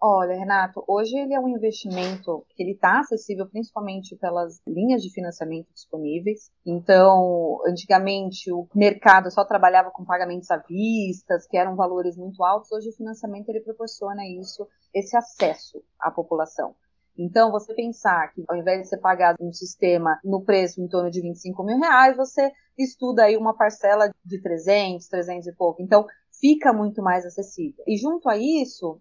Olha, 0.00 0.38
Renato, 0.38 0.84
hoje 0.86 1.16
ele 1.16 1.34
é 1.34 1.40
um 1.40 1.48
investimento 1.48 2.46
que 2.50 2.62
ele 2.62 2.70
está 2.70 3.00
acessível 3.00 3.48
principalmente 3.48 4.14
pelas 4.14 4.62
linhas 4.64 5.02
de 5.02 5.12
financiamento 5.12 5.66
disponíveis. 5.74 6.52
Então, 6.64 7.58
antigamente 7.66 8.52
o 8.52 8.68
mercado 8.72 9.28
só 9.28 9.44
trabalhava 9.44 9.90
com 9.90 10.04
pagamentos 10.04 10.48
à 10.52 10.56
vista, 10.58 11.36
que 11.50 11.56
eram 11.56 11.74
valores 11.74 12.16
muito 12.16 12.44
altos. 12.44 12.70
Hoje 12.70 12.90
o 12.90 12.96
financiamento 12.96 13.48
ele 13.48 13.60
proporciona 13.60 14.24
isso, 14.24 14.68
esse 14.94 15.16
acesso 15.16 15.82
à 16.00 16.12
população. 16.12 16.76
Então, 17.18 17.50
você 17.50 17.74
pensar 17.74 18.32
que 18.32 18.44
ao 18.48 18.56
invés 18.56 18.82
de 18.82 18.88
você 18.88 18.96
pagar 18.96 19.34
um 19.40 19.52
sistema 19.52 20.20
no 20.22 20.44
preço 20.44 20.80
em 20.80 20.86
torno 20.86 21.10
de 21.10 21.20
25 21.20 21.64
mil 21.64 21.76
reais, 21.76 22.16
você 22.16 22.52
estuda 22.78 23.24
aí 23.24 23.36
uma 23.36 23.56
parcela 23.56 24.08
de 24.24 24.40
300, 24.40 25.08
300 25.08 25.48
e 25.48 25.52
pouco. 25.56 25.82
Então, 25.82 26.06
fica 26.40 26.72
muito 26.72 27.02
mais 27.02 27.26
acessível. 27.26 27.82
E 27.88 27.96
junto 27.96 28.28
a 28.28 28.36
isso, 28.36 29.00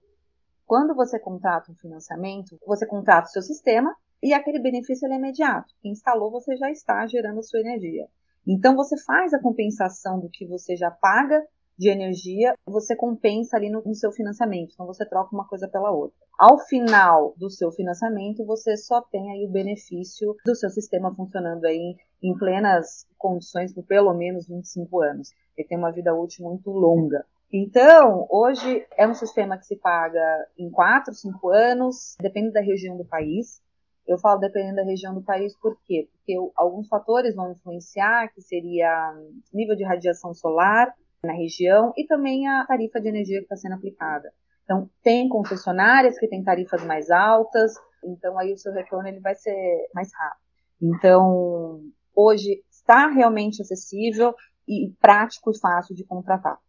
quando 0.68 0.94
você 0.94 1.18
contrata 1.18 1.72
um 1.72 1.76
financiamento, 1.76 2.60
você 2.68 2.86
contrata 2.86 3.30
o 3.30 3.32
seu 3.32 3.42
sistema 3.42 3.96
e 4.22 4.34
aquele 4.34 4.60
benefício 4.60 5.08
é 5.08 5.16
imediato. 5.16 5.74
Quem 5.82 5.94
instalou, 5.94 6.30
você 6.30 6.58
já 6.58 6.70
está 6.70 7.08
gerando 7.08 7.40
a 7.40 7.44
sua 7.44 7.62
energia. 7.62 8.06
Então, 8.46 8.76
você 8.76 8.98
faz 9.04 9.34
a 9.34 9.42
compensação 9.42 10.20
do 10.20 10.30
que 10.30 10.46
você 10.46 10.76
já 10.76 10.92
paga 10.92 11.42
de 11.78 11.90
energia, 11.90 12.54
você 12.66 12.96
compensa 12.96 13.56
ali 13.56 13.70
no, 13.70 13.82
no, 13.84 13.94
seu 13.94 14.12
financiamento. 14.12 14.72
Então, 14.74 14.86
você 14.86 15.06
troca 15.06 15.34
uma 15.34 15.48
coisa 15.48 15.70
pela 15.70 15.92
outra. 15.92 16.18
Ao 16.38 16.58
final 16.60 17.34
do 17.38 17.50
seu 17.50 17.72
financiamento, 17.72 18.46
você 18.46 18.76
só 18.76 19.02
tem 19.02 19.32
aí 19.32 19.46
o 19.46 19.52
benefício 19.52 20.36
do 20.46 20.56
seu 20.56 20.70
sistema 20.70 21.16
funcionando 21.16 21.66
aí 21.66 21.96
em 22.22 22.38
plenas 22.38 23.06
condições 23.18 23.74
por 23.74 23.86
pelo 23.86 24.14
menos 24.14 24.48
25 24.48 25.02
anos. 25.02 25.32
Ele 25.56 25.68
tem 25.68 25.78
uma 25.78 25.92
vida 25.92 26.14
útil 26.14 26.46
muito 26.46 26.72
longa. 26.72 27.26
Então, 27.52 28.28
hoje 28.30 28.86
é 28.98 29.08
um 29.08 29.14
sistema 29.14 29.58
que 29.58 29.66
se 29.66 29.78
paga 29.78 30.48
em 30.58 30.70
4, 30.70 31.14
5 31.14 31.50
anos, 31.50 32.18
depende 32.20 32.52
da 32.52 32.60
região 32.60 32.98
do 32.98 33.06
país. 33.06 33.62
Eu 34.06 34.18
falo 34.18 34.40
dependendo 34.40 34.78
da 34.78 34.84
região 34.84 35.14
do 35.14 35.22
país, 35.22 35.56
por 35.58 35.78
quê? 35.86 36.10
Porque 36.12 36.36
alguns 36.56 36.88
fatores 36.88 37.36
vão 37.36 37.52
influenciar, 37.52 38.34
que 38.34 38.42
seria 38.42 39.14
nível 39.54 39.76
de 39.76 39.84
radiação 39.84 40.34
solar 40.34 40.94
na 41.24 41.34
região 41.34 41.94
e 41.98 42.06
também 42.06 42.48
a 42.48 42.66
tarifa 42.66 43.00
de 43.00 43.08
energia 43.08 43.40
que 43.40 43.46
está 43.46 43.56
sendo 43.56 43.76
aplicada. 43.76 44.32
Então, 44.64 44.90
tem 45.02 45.30
concessionárias 45.30 46.20
que 46.20 46.28
têm 46.28 46.44
tarifas 46.44 46.84
mais 46.84 47.10
altas, 47.10 47.74
então 48.04 48.38
aí 48.38 48.54
o 48.54 48.58
seu 48.58 48.74
retorno 48.74 49.08
ele 49.08 49.22
vai 49.22 49.36
ser 49.36 49.56
mais 49.94 50.10
rápido. 50.14 50.42
Então, 50.82 51.82
hoje 52.14 52.62
está 52.70 53.08
realmente 53.08 53.62
acessível 53.62 54.36
e 54.68 54.94
prático 55.00 55.52
e 55.52 55.58
fácil 55.58 55.96
de 55.96 56.04
contratar. 56.04 56.60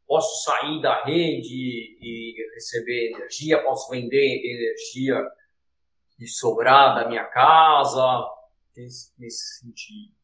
posso 0.07 0.45
sair 0.45 0.81
da 0.81 1.05
rede 1.05 1.97
e 2.01 2.35
receber 2.55 3.13
energia, 3.13 3.63
posso 3.63 3.91
vender 3.91 4.43
energia 4.45 5.23
e 6.19 6.27
sobrar 6.27 6.95
da 6.95 7.09
minha 7.09 7.25
casa, 7.25 8.27
nesse 8.77 9.61
sentido. 9.61 10.15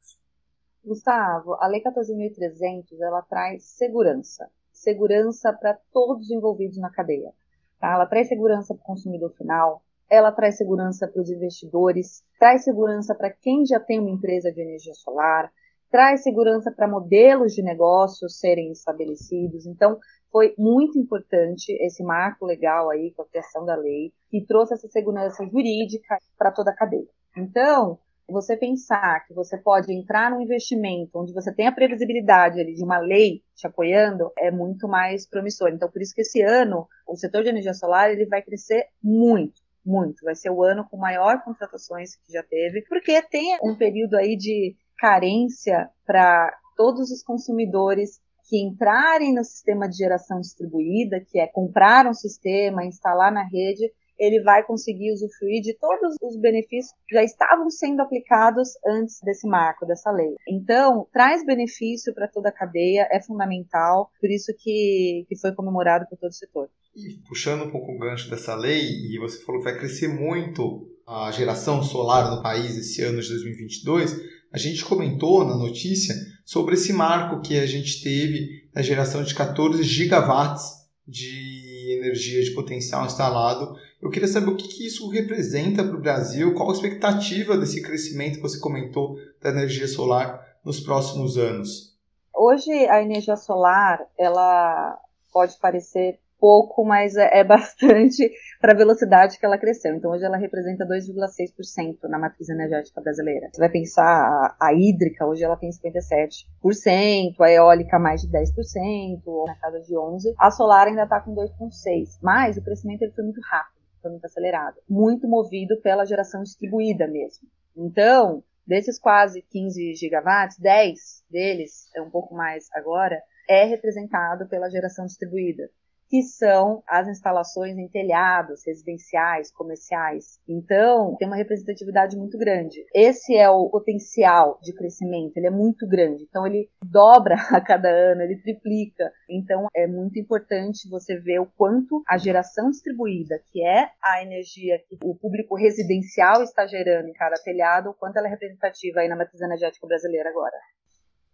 Gustavo, 0.84 1.54
a 1.60 1.66
Lei 1.68 1.80
14.300 1.80 3.00
ela 3.00 3.22
traz 3.22 3.64
segurança, 3.64 4.50
segurança 4.72 5.52
para 5.52 5.78
todos 5.92 6.24
os 6.24 6.30
envolvidos 6.30 6.78
na 6.78 6.90
cadeia. 6.90 7.32
Tá? 7.78 7.92
Ela 7.92 8.06
traz 8.06 8.28
segurança 8.28 8.74
para 8.74 8.82
o 8.82 8.86
consumidor 8.86 9.32
final, 9.34 9.82
ela 10.10 10.32
traz 10.32 10.56
segurança 10.56 11.06
para 11.06 11.22
os 11.22 11.30
investidores, 11.30 12.24
traz 12.38 12.64
segurança 12.64 13.14
para 13.14 13.30
quem 13.30 13.64
já 13.64 13.78
tem 13.78 14.00
uma 14.00 14.10
empresa 14.10 14.52
de 14.52 14.60
energia 14.60 14.94
solar, 14.94 15.52
traz 15.92 16.22
segurança 16.22 16.72
para 16.72 16.88
modelos 16.88 17.52
de 17.52 17.62
negócios 17.62 18.40
serem 18.40 18.72
estabelecidos. 18.72 19.66
Então, 19.66 19.98
foi 20.32 20.54
muito 20.56 20.98
importante 20.98 21.70
esse 21.84 22.02
marco 22.02 22.46
legal 22.46 22.88
aí 22.88 23.12
com 23.14 23.20
a 23.20 23.28
criação 23.28 23.66
da 23.66 23.76
lei 23.76 24.10
que 24.30 24.44
trouxe 24.46 24.72
essa 24.72 24.88
segurança 24.88 25.44
jurídica 25.44 26.16
para 26.38 26.50
toda 26.50 26.70
a 26.70 26.74
cadeia. 26.74 27.06
Então, 27.36 27.98
você 28.26 28.56
pensar 28.56 29.26
que 29.26 29.34
você 29.34 29.58
pode 29.58 29.92
entrar 29.92 30.30
num 30.30 30.40
investimento 30.40 31.18
onde 31.18 31.34
você 31.34 31.54
tem 31.54 31.66
a 31.66 31.72
previsibilidade 31.72 32.58
ali 32.58 32.72
de 32.72 32.82
uma 32.82 32.98
lei 32.98 33.42
te 33.54 33.66
apoiando 33.66 34.32
é 34.38 34.50
muito 34.50 34.88
mais 34.88 35.28
promissor. 35.28 35.68
Então, 35.68 35.90
por 35.90 36.00
isso 36.00 36.14
que 36.14 36.22
esse 36.22 36.40
ano 36.40 36.88
o 37.06 37.14
setor 37.14 37.42
de 37.42 37.50
energia 37.50 37.74
solar 37.74 38.10
ele 38.10 38.24
vai 38.24 38.40
crescer 38.40 38.86
muito. 39.02 39.60
muito. 39.84 40.24
Vai 40.24 40.34
ser 40.34 40.48
o 40.48 40.62
ano 40.62 40.86
com 40.90 40.96
maior 40.96 41.44
contratações 41.44 42.16
que 42.16 42.32
já 42.32 42.42
teve, 42.42 42.82
porque 42.88 43.20
tem 43.22 43.58
um 43.62 43.76
período 43.76 44.16
aí 44.16 44.38
de 44.38 44.74
carência 44.98 45.88
para 46.06 46.52
todos 46.76 47.10
os 47.10 47.22
consumidores 47.22 48.20
que 48.48 48.58
entrarem 48.60 49.34
no 49.34 49.44
sistema 49.44 49.88
de 49.88 49.96
geração 49.96 50.40
distribuída, 50.40 51.24
que 51.30 51.38
é 51.38 51.46
comprar 51.46 52.06
um 52.06 52.12
sistema, 52.12 52.84
instalar 52.84 53.32
na 53.32 53.44
rede, 53.44 53.90
ele 54.18 54.42
vai 54.42 54.64
conseguir 54.64 55.12
usufruir 55.12 55.62
de 55.62 55.76
todos 55.78 56.16
os 56.22 56.38
benefícios 56.38 56.92
que 57.08 57.14
já 57.14 57.24
estavam 57.24 57.68
sendo 57.70 58.02
aplicados 58.02 58.70
antes 58.86 59.18
desse 59.22 59.48
marco, 59.48 59.86
dessa 59.86 60.10
lei. 60.10 60.34
Então, 60.48 61.06
traz 61.12 61.44
benefício 61.44 62.14
para 62.14 62.28
toda 62.28 62.50
a 62.50 62.52
cadeia, 62.52 63.08
é 63.10 63.20
fundamental, 63.20 64.10
por 64.20 64.30
isso 64.30 64.52
que, 64.58 65.24
que 65.28 65.36
foi 65.40 65.52
comemorado 65.54 66.06
por 66.08 66.18
todo 66.18 66.30
o 66.30 66.34
setor. 66.34 66.68
E 66.94 67.26
puxando 67.26 67.64
um 67.64 67.70
pouco 67.70 67.90
o 67.90 67.98
gancho 67.98 68.30
dessa 68.30 68.54
lei, 68.54 68.82
e 68.82 69.18
você 69.18 69.42
falou 69.44 69.60
que 69.60 69.70
vai 69.70 69.78
crescer 69.78 70.08
muito 70.08 70.88
a 71.06 71.30
geração 71.32 71.82
solar 71.82 72.30
no 72.30 72.42
país 72.42 72.76
esse 72.76 73.02
ano 73.02 73.20
de 73.20 73.28
2022, 73.28 74.41
a 74.52 74.58
gente 74.58 74.84
comentou 74.84 75.44
na 75.44 75.56
notícia 75.56 76.14
sobre 76.44 76.74
esse 76.74 76.92
marco 76.92 77.40
que 77.40 77.58
a 77.58 77.66
gente 77.66 78.02
teve 78.02 78.68
na 78.74 78.82
geração 78.82 79.24
de 79.24 79.34
14 79.34 79.82
gigawatts 79.82 80.82
de 81.08 81.98
energia 81.98 82.42
de 82.42 82.50
potencial 82.50 83.06
instalado. 83.06 83.74
Eu 84.00 84.10
queria 84.10 84.28
saber 84.28 84.50
o 84.50 84.56
que, 84.56 84.68
que 84.68 84.86
isso 84.86 85.08
representa 85.08 85.82
para 85.82 85.96
o 85.96 86.00
Brasil, 86.00 86.52
qual 86.54 86.70
a 86.70 86.74
expectativa 86.74 87.56
desse 87.56 87.80
crescimento 87.80 88.36
que 88.36 88.42
você 88.42 88.60
comentou 88.60 89.16
da 89.40 89.50
energia 89.50 89.88
solar 89.88 90.40
nos 90.64 90.80
próximos 90.80 91.38
anos. 91.38 91.96
Hoje 92.34 92.70
a 92.88 93.02
energia 93.02 93.36
solar 93.36 94.00
ela 94.18 94.98
pode 95.32 95.56
parecer 95.58 96.18
pouco, 96.38 96.84
mas 96.84 97.16
é, 97.16 97.38
é 97.38 97.44
bastante 97.44 98.30
para 98.62 98.74
a 98.74 98.76
velocidade 98.76 99.40
que 99.40 99.44
ela 99.44 99.58
cresceu. 99.58 99.92
Então, 99.96 100.12
hoje 100.12 100.24
ela 100.24 100.36
representa 100.36 100.86
2,6% 100.86 102.08
na 102.08 102.16
matriz 102.16 102.48
energética 102.48 103.00
brasileira. 103.00 103.48
Você 103.52 103.60
vai 103.60 103.68
pensar 103.68 104.04
a, 104.04 104.56
a, 104.68 104.72
hídrica, 104.72 105.26
hoje 105.26 105.42
ela 105.42 105.56
tem 105.56 105.68
57%, 105.68 107.40
a 107.40 107.50
eólica 107.50 107.98
mais 107.98 108.20
de 108.20 108.28
10%, 108.28 109.20
na 109.48 109.56
casa 109.56 109.80
de 109.80 109.92
11%. 109.92 110.34
A 110.38 110.50
solar 110.52 110.86
ainda 110.86 111.02
está 111.02 111.20
com 111.20 111.34
2,6%, 111.34 112.20
mas 112.22 112.56
o 112.56 112.62
crescimento 112.62 113.02
ele 113.02 113.10
foi 113.10 113.24
muito 113.24 113.40
rápido, 113.40 113.82
foi 114.00 114.12
muito 114.12 114.24
acelerado. 114.24 114.76
Muito 114.88 115.26
movido 115.26 115.80
pela 115.80 116.06
geração 116.06 116.44
distribuída 116.44 117.08
mesmo. 117.08 117.48
Então, 117.76 118.44
desses 118.64 118.96
quase 118.96 119.42
15 119.42 119.94
gigawatts, 119.96 120.56
10 120.60 121.24
deles, 121.28 121.90
é 121.96 122.00
um 122.00 122.10
pouco 122.10 122.32
mais 122.32 122.68
agora, 122.72 123.20
é 123.48 123.64
representado 123.64 124.46
pela 124.46 124.70
geração 124.70 125.04
distribuída 125.04 125.68
que 126.12 126.22
são 126.22 126.82
as 126.86 127.08
instalações 127.08 127.78
em 127.78 127.88
telhados 127.88 128.60
residenciais, 128.66 129.50
comerciais. 129.50 130.38
Então, 130.46 131.16
tem 131.18 131.26
uma 131.26 131.38
representatividade 131.38 132.18
muito 132.18 132.36
grande. 132.36 132.84
Esse 132.94 133.34
é 133.34 133.48
o 133.48 133.70
potencial 133.70 134.60
de 134.62 134.74
crescimento, 134.74 135.38
ele 135.38 135.46
é 135.46 135.50
muito 135.50 135.88
grande. 135.88 136.24
Então, 136.24 136.46
ele 136.46 136.68
dobra 136.84 137.36
a 137.56 137.62
cada 137.62 137.88
ano, 137.88 138.20
ele 138.20 138.36
triplica. 138.42 139.10
Então, 139.26 139.68
é 139.74 139.86
muito 139.86 140.18
importante 140.18 140.86
você 140.90 141.18
ver 141.18 141.38
o 141.38 141.46
quanto 141.56 142.02
a 142.06 142.18
geração 142.18 142.68
distribuída, 142.68 143.40
que 143.50 143.64
é 143.64 143.88
a 144.04 144.22
energia 144.22 144.78
que 144.86 144.98
o 145.02 145.14
público 145.14 145.56
residencial 145.56 146.42
está 146.42 146.66
gerando 146.66 147.08
em 147.08 147.14
cada 147.14 147.36
telhado, 147.42 147.88
o 147.88 147.94
quanto 147.94 148.18
ela 148.18 148.26
é 148.26 148.30
representativa 148.30 149.00
aí 149.00 149.08
na 149.08 149.16
matriz 149.16 149.40
energética 149.40 149.86
brasileira 149.86 150.28
agora. 150.28 150.58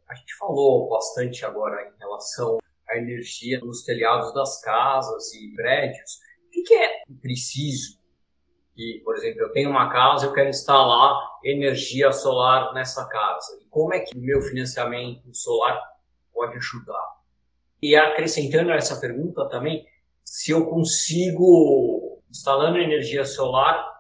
A 0.09 0.15
gente 0.15 0.37
falou 0.37 0.89
bastante 0.89 1.45
agora 1.45 1.83
em 1.83 1.99
relação 1.99 2.59
a 2.91 2.97
energia 2.97 3.61
nos 3.61 3.83
telhados 3.83 4.33
das 4.35 4.61
casas 4.61 5.33
e 5.35 5.55
prédios. 5.55 6.19
O 6.47 6.63
que, 6.65 6.75
é 6.75 7.03
preciso? 7.21 7.99
E, 8.77 9.01
por 9.05 9.17
exemplo, 9.17 9.43
eu 9.43 9.53
tenho 9.53 9.71
uma 9.71 9.91
casa, 9.91 10.27
eu 10.27 10.33
quero 10.33 10.49
instalar 10.49 11.19
energia 11.45 12.13
solar 12.13 12.73
nessa 12.73 13.07
casa. 13.09 13.61
Como 13.71 13.93
é 13.93 14.01
que 14.01 14.17
o 14.17 14.21
meu 14.21 14.41
financiamento 14.41 15.35
solar 15.35 15.81
pode 16.33 16.57
ajudar? 16.57 17.19
E 17.83 17.95
acrescentando 17.97 18.71
essa 18.73 19.01
pergunta 19.01 19.49
também, 19.49 19.87
se 20.25 20.51
eu 20.53 20.67
consigo, 20.67 22.23
instalando 22.31 22.79
energia 22.79 23.25
solar, 23.25 23.99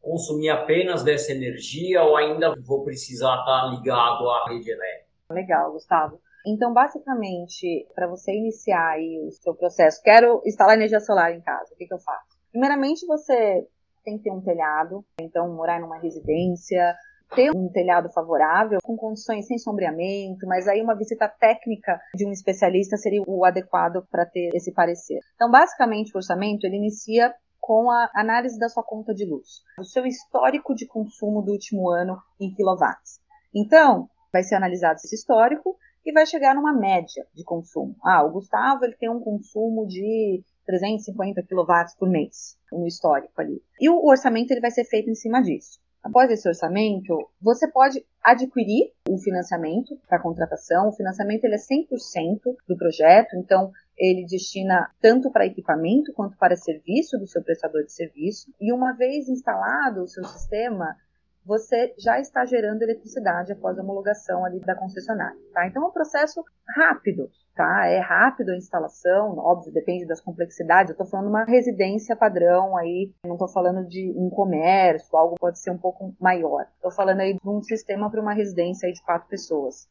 consumir 0.00 0.50
apenas 0.50 1.02
dessa 1.02 1.32
energia 1.32 2.02
ou 2.02 2.16
ainda 2.16 2.52
vou 2.60 2.84
precisar 2.84 3.38
estar 3.38 3.66
ligado 3.70 4.28
à 4.28 4.48
rede 4.48 4.70
elétrica? 4.70 5.06
Legal, 5.30 5.72
Gustavo. 5.72 6.20
Então, 6.46 6.72
basicamente, 6.72 7.86
para 7.94 8.06
você 8.06 8.32
iniciar 8.32 8.90
aí 8.90 9.20
o 9.26 9.30
seu 9.30 9.54
processo, 9.54 10.02
quero 10.02 10.42
instalar 10.44 10.74
energia 10.74 11.00
solar 11.00 11.32
em 11.32 11.40
casa, 11.40 11.72
o 11.72 11.76
que, 11.76 11.86
que 11.86 11.94
eu 11.94 12.00
faço? 12.00 12.36
Primeiramente, 12.50 13.06
você 13.06 13.66
tem 14.04 14.18
que 14.18 14.24
ter 14.24 14.32
um 14.32 14.40
telhado, 14.40 15.04
então 15.20 15.54
morar 15.54 15.80
numa 15.80 15.98
residência, 15.98 16.94
ter 17.34 17.50
um 17.54 17.68
telhado 17.68 18.10
favorável, 18.12 18.78
com 18.82 18.96
condições 18.96 19.46
sem 19.46 19.58
sombreamento, 19.58 20.46
mas 20.46 20.68
aí 20.68 20.82
uma 20.82 20.96
visita 20.96 21.28
técnica 21.28 21.98
de 22.14 22.26
um 22.26 22.32
especialista 22.32 22.96
seria 22.96 23.22
o 23.26 23.44
adequado 23.44 24.06
para 24.10 24.26
ter 24.26 24.50
esse 24.54 24.72
parecer. 24.72 25.18
Então, 25.34 25.50
basicamente, 25.50 26.12
o 26.14 26.18
orçamento 26.18 26.66
ele 26.66 26.76
inicia 26.76 27.32
com 27.60 27.90
a 27.90 28.10
análise 28.14 28.58
da 28.58 28.68
sua 28.68 28.82
conta 28.82 29.14
de 29.14 29.24
luz, 29.24 29.62
o 29.78 29.84
seu 29.84 30.04
histórico 30.04 30.74
de 30.74 30.86
consumo 30.86 31.42
do 31.42 31.52
último 31.52 31.88
ano 31.90 32.18
em 32.40 32.52
quilowatts. 32.52 33.20
Então, 33.54 34.08
vai 34.32 34.42
ser 34.42 34.56
analisado 34.56 34.96
esse 34.96 35.14
histórico 35.14 35.76
e 36.04 36.12
vai 36.12 36.26
chegar 36.26 36.54
numa 36.54 36.72
média 36.72 37.26
de 37.34 37.44
consumo. 37.44 37.96
Ah, 38.02 38.24
o 38.24 38.30
Gustavo 38.30 38.84
ele 38.84 38.96
tem 38.96 39.10
um 39.10 39.20
consumo 39.20 39.86
de 39.86 40.42
350 40.66 41.42
kW 41.42 41.64
por 41.98 42.08
mês 42.08 42.56
no 42.70 42.86
histórico 42.86 43.40
ali. 43.40 43.62
E 43.80 43.88
o 43.88 44.04
orçamento 44.04 44.50
ele 44.50 44.60
vai 44.60 44.70
ser 44.70 44.84
feito 44.84 45.10
em 45.10 45.14
cima 45.14 45.42
disso. 45.42 45.80
Após 46.02 46.28
esse 46.32 46.48
orçamento, 46.48 47.30
você 47.40 47.70
pode 47.70 48.04
adquirir 48.24 48.92
o 49.08 49.16
financiamento 49.18 49.96
para 50.08 50.20
contratação. 50.20 50.88
O 50.88 50.92
financiamento 50.92 51.44
ele 51.44 51.54
é 51.54 51.58
100% 51.58 52.40
do 52.68 52.76
projeto, 52.76 53.36
então 53.36 53.70
ele 53.96 54.26
destina 54.26 54.90
tanto 55.00 55.30
para 55.30 55.46
equipamento 55.46 56.12
quanto 56.12 56.36
para 56.36 56.56
serviço 56.56 57.16
do 57.18 57.28
seu 57.28 57.40
prestador 57.42 57.84
de 57.84 57.92
serviço. 57.92 58.52
E 58.60 58.72
uma 58.72 58.92
vez 58.94 59.28
instalado 59.28 60.02
o 60.02 60.08
seu 60.08 60.24
sistema, 60.24 60.96
você 61.44 61.92
já 61.98 62.20
está 62.20 62.44
gerando 62.44 62.82
eletricidade 62.82 63.52
após 63.52 63.78
a 63.78 63.82
homologação 63.82 64.44
ali 64.44 64.60
da 64.60 64.74
concessionária, 64.74 65.38
tá? 65.52 65.66
Então 65.66 65.82
é 65.82 65.86
um 65.86 65.92
processo 65.92 66.44
rápido, 66.76 67.28
tá? 67.54 67.86
É 67.86 67.98
rápido 67.98 68.50
a 68.50 68.56
instalação, 68.56 69.36
óbvio, 69.38 69.72
depende 69.72 70.06
das 70.06 70.20
complexidades. 70.20 70.90
Eu 70.90 70.94
estou 70.94 71.06
falando 71.06 71.28
uma 71.28 71.44
residência 71.44 72.14
padrão 72.14 72.76
aí, 72.76 73.12
não 73.24 73.34
estou 73.34 73.48
falando 73.48 73.86
de 73.86 74.12
um 74.16 74.30
comércio, 74.30 75.16
algo 75.16 75.36
pode 75.38 75.58
ser 75.58 75.70
um 75.70 75.78
pouco 75.78 76.14
maior. 76.20 76.66
Estou 76.76 76.92
falando 76.92 77.20
aí 77.20 77.34
de 77.34 77.48
um 77.48 77.62
sistema 77.62 78.08
para 78.10 78.20
uma 78.20 78.32
residência 78.32 78.86
aí 78.86 78.92
de 78.92 79.02
quatro 79.02 79.28
pessoas. 79.28 79.88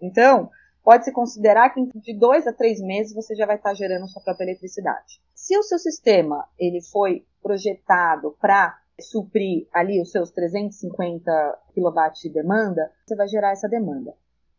Então, 0.00 0.50
pode-se 0.84 1.12
considerar 1.12 1.70
que 1.70 1.80
de 1.94 2.14
dois 2.14 2.46
a 2.46 2.52
três 2.52 2.80
meses 2.80 3.14
você 3.14 3.34
já 3.34 3.46
vai 3.46 3.56
estar 3.56 3.74
gerando 3.74 4.08
sua 4.08 4.22
própria 4.22 4.44
eletricidade. 4.44 5.20
Se 5.34 5.56
o 5.56 5.62
seu 5.62 5.78
sistema 5.78 6.46
ele 6.58 6.82
foi 6.82 7.24
projetado 7.42 8.36
para 8.40 8.78
suprir 9.00 9.66
ali 9.72 10.00
os 10.00 10.10
seus 10.10 10.30
350 10.30 11.58
kW 11.74 12.12
de 12.22 12.28
demanda, 12.30 12.90
você 13.04 13.16
vai 13.16 13.28
gerar 13.28 13.52
essa 13.52 13.68
demanda. 13.68 14.14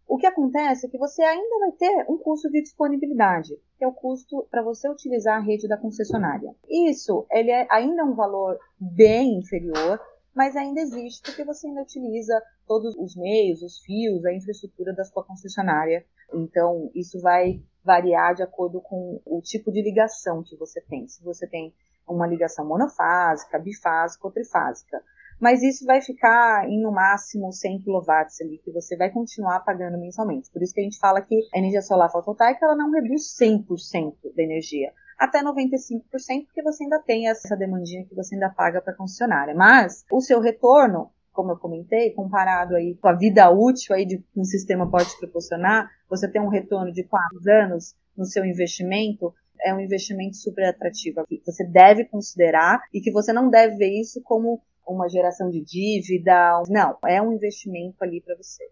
O 0.07 0.17
que 0.17 0.27
acontece 0.27 0.85
é 0.85 0.89
que 0.89 0.97
você 0.97 1.23
ainda 1.23 1.59
vai 1.59 1.71
ter 1.71 2.05
um 2.09 2.17
custo 2.17 2.49
de 2.49 2.61
disponibilidade, 2.61 3.57
que 3.77 3.85
é 3.85 3.87
o 3.87 3.93
custo 3.93 4.45
para 4.51 4.61
você 4.61 4.89
utilizar 4.89 5.37
a 5.37 5.41
rede 5.41 5.69
da 5.69 5.77
concessionária. 5.77 6.53
Isso, 6.69 7.25
ele 7.31 7.49
é 7.49 7.65
ainda 7.71 8.03
um 8.03 8.13
valor 8.13 8.59
bem 8.77 9.39
inferior, 9.39 10.01
mas 10.35 10.57
ainda 10.57 10.81
existe 10.81 11.21
porque 11.23 11.45
você 11.45 11.67
ainda 11.67 11.81
utiliza 11.81 12.41
todos 12.67 12.93
os 12.97 13.15
meios, 13.15 13.61
os 13.61 13.79
fios, 13.79 14.25
a 14.25 14.33
infraestrutura 14.33 14.93
da 14.93 15.05
sua 15.05 15.23
concessionária. 15.23 16.05
Então, 16.33 16.91
isso 16.93 17.19
vai 17.21 17.61
variar 17.81 18.35
de 18.35 18.43
acordo 18.43 18.81
com 18.81 19.21
o 19.25 19.41
tipo 19.41 19.71
de 19.71 19.81
ligação 19.81 20.43
que 20.43 20.57
você 20.57 20.81
tem. 20.81 21.07
Se 21.07 21.23
você 21.23 21.47
tem 21.47 21.73
uma 22.11 22.27
ligação 22.27 22.65
monofásica, 22.67 23.59
bifásica 23.59 24.27
ou 24.27 24.31
trifásica. 24.33 25.01
Mas 25.39 25.63
isso 25.63 25.85
vai 25.85 26.01
ficar 26.01 26.69
em 26.69 26.79
no 26.79 26.91
máximo 26.91 27.51
100 27.51 27.79
kW 27.79 28.11
ali, 28.41 28.59
que 28.63 28.71
você 28.71 28.95
vai 28.95 29.09
continuar 29.09 29.61
pagando 29.61 29.97
mensalmente. 29.97 30.51
Por 30.51 30.61
isso 30.61 30.71
que 30.71 30.81
a 30.81 30.83
gente 30.83 30.99
fala 30.99 31.19
que 31.19 31.35
a 31.51 31.57
energia 31.57 31.81
solar 31.81 32.11
fotovoltaica 32.11 32.63
ela 32.63 32.75
não 32.75 32.91
reduz 32.91 33.35
100% 33.41 34.13
da 34.35 34.43
energia, 34.43 34.93
até 35.17 35.43
95%, 35.43 36.01
porque 36.45 36.61
você 36.61 36.83
ainda 36.83 36.99
tem 36.99 37.27
essa 37.27 37.55
demandinha 37.55 38.05
que 38.05 38.13
você 38.13 38.35
ainda 38.35 38.51
paga 38.51 38.81
para 38.81 38.93
a 38.93 38.95
concessionária. 38.95 39.55
Mas 39.55 40.05
o 40.11 40.21
seu 40.21 40.39
retorno, 40.39 41.09
como 41.33 41.51
eu 41.51 41.57
comentei, 41.57 42.11
comparado 42.11 42.75
aí 42.75 42.95
com 43.01 43.07
a 43.07 43.13
vida 43.13 43.49
útil 43.49 43.95
aí 43.95 44.05
de 44.05 44.19
que 44.19 44.39
um 44.39 44.43
sistema 44.43 44.89
pode 44.89 45.17
proporcionar, 45.17 45.89
você 46.07 46.27
tem 46.27 46.39
um 46.39 46.49
retorno 46.49 46.91
de 46.91 47.03
4 47.03 47.39
anos 47.49 47.95
no 48.15 48.25
seu 48.25 48.45
investimento, 48.45 49.33
é 49.63 49.73
um 49.73 49.79
investimento 49.79 50.37
super 50.37 50.65
atrativo 50.65 51.25
que 51.27 51.41
você 51.45 51.65
deve 51.65 52.05
considerar 52.05 52.81
e 52.93 53.01
que 53.01 53.11
você 53.11 53.31
não 53.31 53.49
deve 53.49 53.77
ver 53.77 53.99
isso 53.99 54.21
como 54.23 54.61
uma 54.87 55.07
geração 55.07 55.49
de 55.49 55.61
dívida. 55.61 56.63
Não, 56.69 56.97
é 57.05 57.21
um 57.21 57.33
investimento 57.33 58.03
ali 58.03 58.21
para 58.21 58.35
você. 58.35 58.67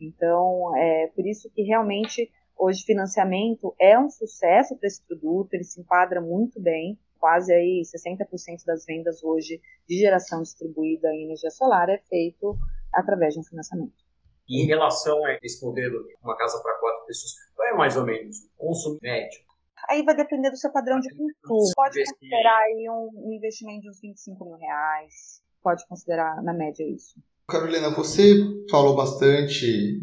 Então, 0.00 0.76
é 0.76 1.08
por 1.08 1.26
isso 1.26 1.50
que 1.50 1.62
realmente 1.62 2.30
hoje 2.56 2.84
financiamento 2.84 3.74
é 3.80 3.98
um 3.98 4.10
sucesso 4.10 4.76
para 4.76 4.86
esse 4.86 5.02
produto, 5.06 5.54
ele 5.54 5.64
se 5.64 5.80
enquadra 5.80 6.20
muito 6.20 6.60
bem. 6.60 6.98
quase 7.18 7.52
aí 7.52 7.82
60% 7.82 8.64
das 8.64 8.84
vendas 8.84 9.24
hoje 9.24 9.60
de 9.88 9.98
geração 9.98 10.40
distribuída 10.40 11.08
em 11.08 11.24
energia 11.24 11.50
solar 11.50 11.88
é 11.88 11.98
feito 12.08 12.56
através 12.92 13.34
de 13.34 13.40
um 13.40 13.44
financiamento. 13.44 14.06
E 14.48 14.62
em 14.62 14.66
relação 14.66 15.24
a 15.26 15.36
esse 15.42 15.64
modelo, 15.64 16.06
uma 16.22 16.36
casa 16.36 16.62
para 16.62 16.78
quatro 16.78 17.06
pessoas, 17.06 17.32
qual 17.54 17.68
é 17.68 17.74
mais 17.74 17.96
ou 17.96 18.04
menos 18.04 18.38
o 18.56 18.66
consumo 18.68 18.98
médio? 19.02 19.47
Aí 19.88 20.02
vai 20.02 20.14
depender 20.14 20.50
do 20.50 20.56
seu 20.56 20.70
padrão 20.70 21.00
de 21.00 21.08
consumo. 21.10 21.72
Pode 21.74 22.04
considerar 22.04 22.58
aí 22.58 22.86
um 22.90 23.32
investimento 23.32 23.82
de 23.82 23.90
uns 23.90 24.00
25 24.00 24.44
mil 24.44 24.56
reais. 24.56 25.42
Pode 25.62 25.86
considerar 25.88 26.42
na 26.42 26.52
média 26.52 26.84
isso. 26.84 27.14
Carolina, 27.48 27.90
você 27.90 28.34
falou 28.70 28.94
bastante 28.94 30.00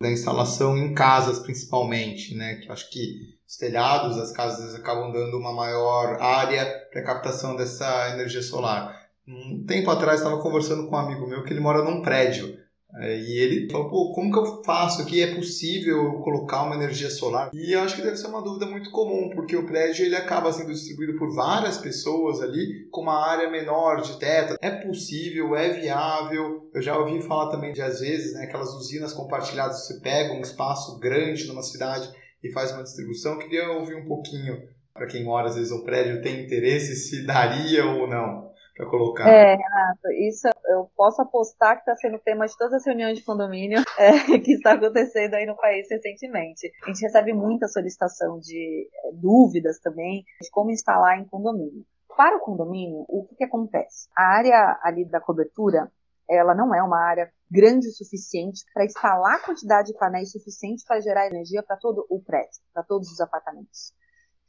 da 0.00 0.10
instalação 0.10 0.76
em 0.76 0.94
casas 0.94 1.38
principalmente, 1.38 2.34
né? 2.34 2.56
Que 2.56 2.68
eu 2.68 2.72
acho 2.72 2.90
que 2.90 3.36
os 3.46 3.56
telhados, 3.56 4.18
as 4.18 4.32
casas 4.32 4.74
acabam 4.74 5.12
dando 5.12 5.38
uma 5.38 5.52
maior 5.52 6.20
área 6.20 6.64
para 6.90 7.00
a 7.02 7.04
captação 7.04 7.54
dessa 7.54 8.10
energia 8.14 8.42
solar. 8.42 9.06
Um 9.28 9.64
tempo 9.66 9.90
atrás 9.90 10.20
estava 10.20 10.40
conversando 10.40 10.88
com 10.88 10.96
um 10.96 10.98
amigo 10.98 11.26
meu 11.26 11.44
que 11.44 11.52
ele 11.52 11.60
mora 11.60 11.82
num 11.82 12.00
prédio 12.00 12.56
é, 12.98 13.18
e 13.18 13.38
ele 13.38 13.70
falou, 13.70 13.90
pô, 13.90 14.12
como 14.12 14.32
que 14.32 14.38
eu 14.38 14.62
faço 14.64 15.02
aqui? 15.02 15.22
É 15.22 15.34
possível 15.34 16.20
colocar 16.22 16.62
uma 16.62 16.76
energia 16.76 17.10
solar? 17.10 17.50
E 17.52 17.72
eu 17.72 17.80
acho 17.80 17.94
que 17.94 18.02
deve 18.02 18.16
ser 18.16 18.28
uma 18.28 18.42
dúvida 18.42 18.64
muito 18.64 18.90
comum, 18.90 19.28
porque 19.34 19.54
o 19.54 19.66
prédio 19.66 20.06
ele 20.06 20.16
acaba 20.16 20.50
sendo 20.50 20.72
distribuído 20.72 21.18
por 21.18 21.34
várias 21.34 21.76
pessoas 21.76 22.40
ali, 22.40 22.88
com 22.90 23.02
uma 23.02 23.30
área 23.30 23.50
menor 23.50 24.00
de 24.00 24.18
teto. 24.18 24.56
É 24.62 24.70
possível, 24.70 25.54
é 25.54 25.68
viável. 25.70 26.70
Eu 26.72 26.80
já 26.80 26.96
ouvi 26.96 27.20
falar 27.20 27.50
também 27.50 27.72
de, 27.72 27.82
às 27.82 28.00
vezes, 28.00 28.32
né, 28.32 28.44
aquelas 28.44 28.72
usinas 28.74 29.12
compartilhadas, 29.12 29.86
você 29.86 30.00
pega 30.00 30.32
um 30.32 30.40
espaço 30.40 30.98
grande 30.98 31.46
numa 31.46 31.62
cidade 31.62 32.10
e 32.42 32.50
faz 32.50 32.72
uma 32.72 32.82
distribuição. 32.82 33.34
Eu 33.34 33.38
queria 33.40 33.70
ouvir 33.72 33.94
um 33.94 34.06
pouquinho, 34.06 34.56
para 34.94 35.06
quem 35.06 35.22
mora, 35.22 35.48
às 35.48 35.54
vezes, 35.54 35.70
no 35.70 35.84
prédio, 35.84 36.22
tem 36.22 36.44
interesse, 36.46 36.96
se 36.96 37.26
daria 37.26 37.84
ou 37.84 38.08
não 38.08 38.45
para 38.76 38.86
colocar. 38.86 39.26
É, 39.26 39.54
Renato, 39.54 40.12
isso 40.20 40.48
eu 40.66 40.90
posso 40.94 41.22
apostar 41.22 41.76
que 41.76 41.80
está 41.80 41.96
sendo 41.96 42.18
tema 42.18 42.46
de 42.46 42.56
todas 42.56 42.74
as 42.74 42.86
reuniões 42.86 43.18
de 43.18 43.24
condomínio 43.24 43.82
é, 43.98 44.38
que 44.38 44.52
está 44.52 44.72
acontecendo 44.72 45.34
aí 45.34 45.46
no 45.46 45.56
país 45.56 45.86
recentemente. 45.90 46.70
A 46.84 46.88
gente 46.88 47.00
recebe 47.00 47.32
muita 47.32 47.66
solicitação 47.68 48.38
de 48.38 48.88
é, 49.04 49.12
dúvidas 49.14 49.78
também 49.78 50.24
de 50.40 50.50
como 50.50 50.70
instalar 50.70 51.18
em 51.18 51.24
condomínio. 51.24 51.84
Para 52.16 52.36
o 52.36 52.40
condomínio, 52.40 53.04
o 53.08 53.26
que, 53.26 53.36
que 53.36 53.44
acontece? 53.44 54.08
A 54.16 54.36
área 54.36 54.78
ali 54.82 55.04
da 55.04 55.20
cobertura, 55.20 55.90
ela 56.28 56.54
não 56.54 56.74
é 56.74 56.82
uma 56.82 56.98
área 56.98 57.30
grande 57.50 57.88
o 57.88 57.92
suficiente 57.92 58.64
para 58.72 58.84
instalar 58.84 59.36
a 59.36 59.44
quantidade 59.44 59.92
de 59.92 59.98
painéis 59.98 60.32
suficiente 60.32 60.82
para 60.86 61.00
gerar 61.00 61.26
energia 61.26 61.62
para 61.62 61.76
todo 61.76 62.06
o 62.10 62.20
prédio, 62.22 62.60
para 62.72 62.82
todos 62.82 63.10
os 63.10 63.20
apartamentos. 63.20 63.92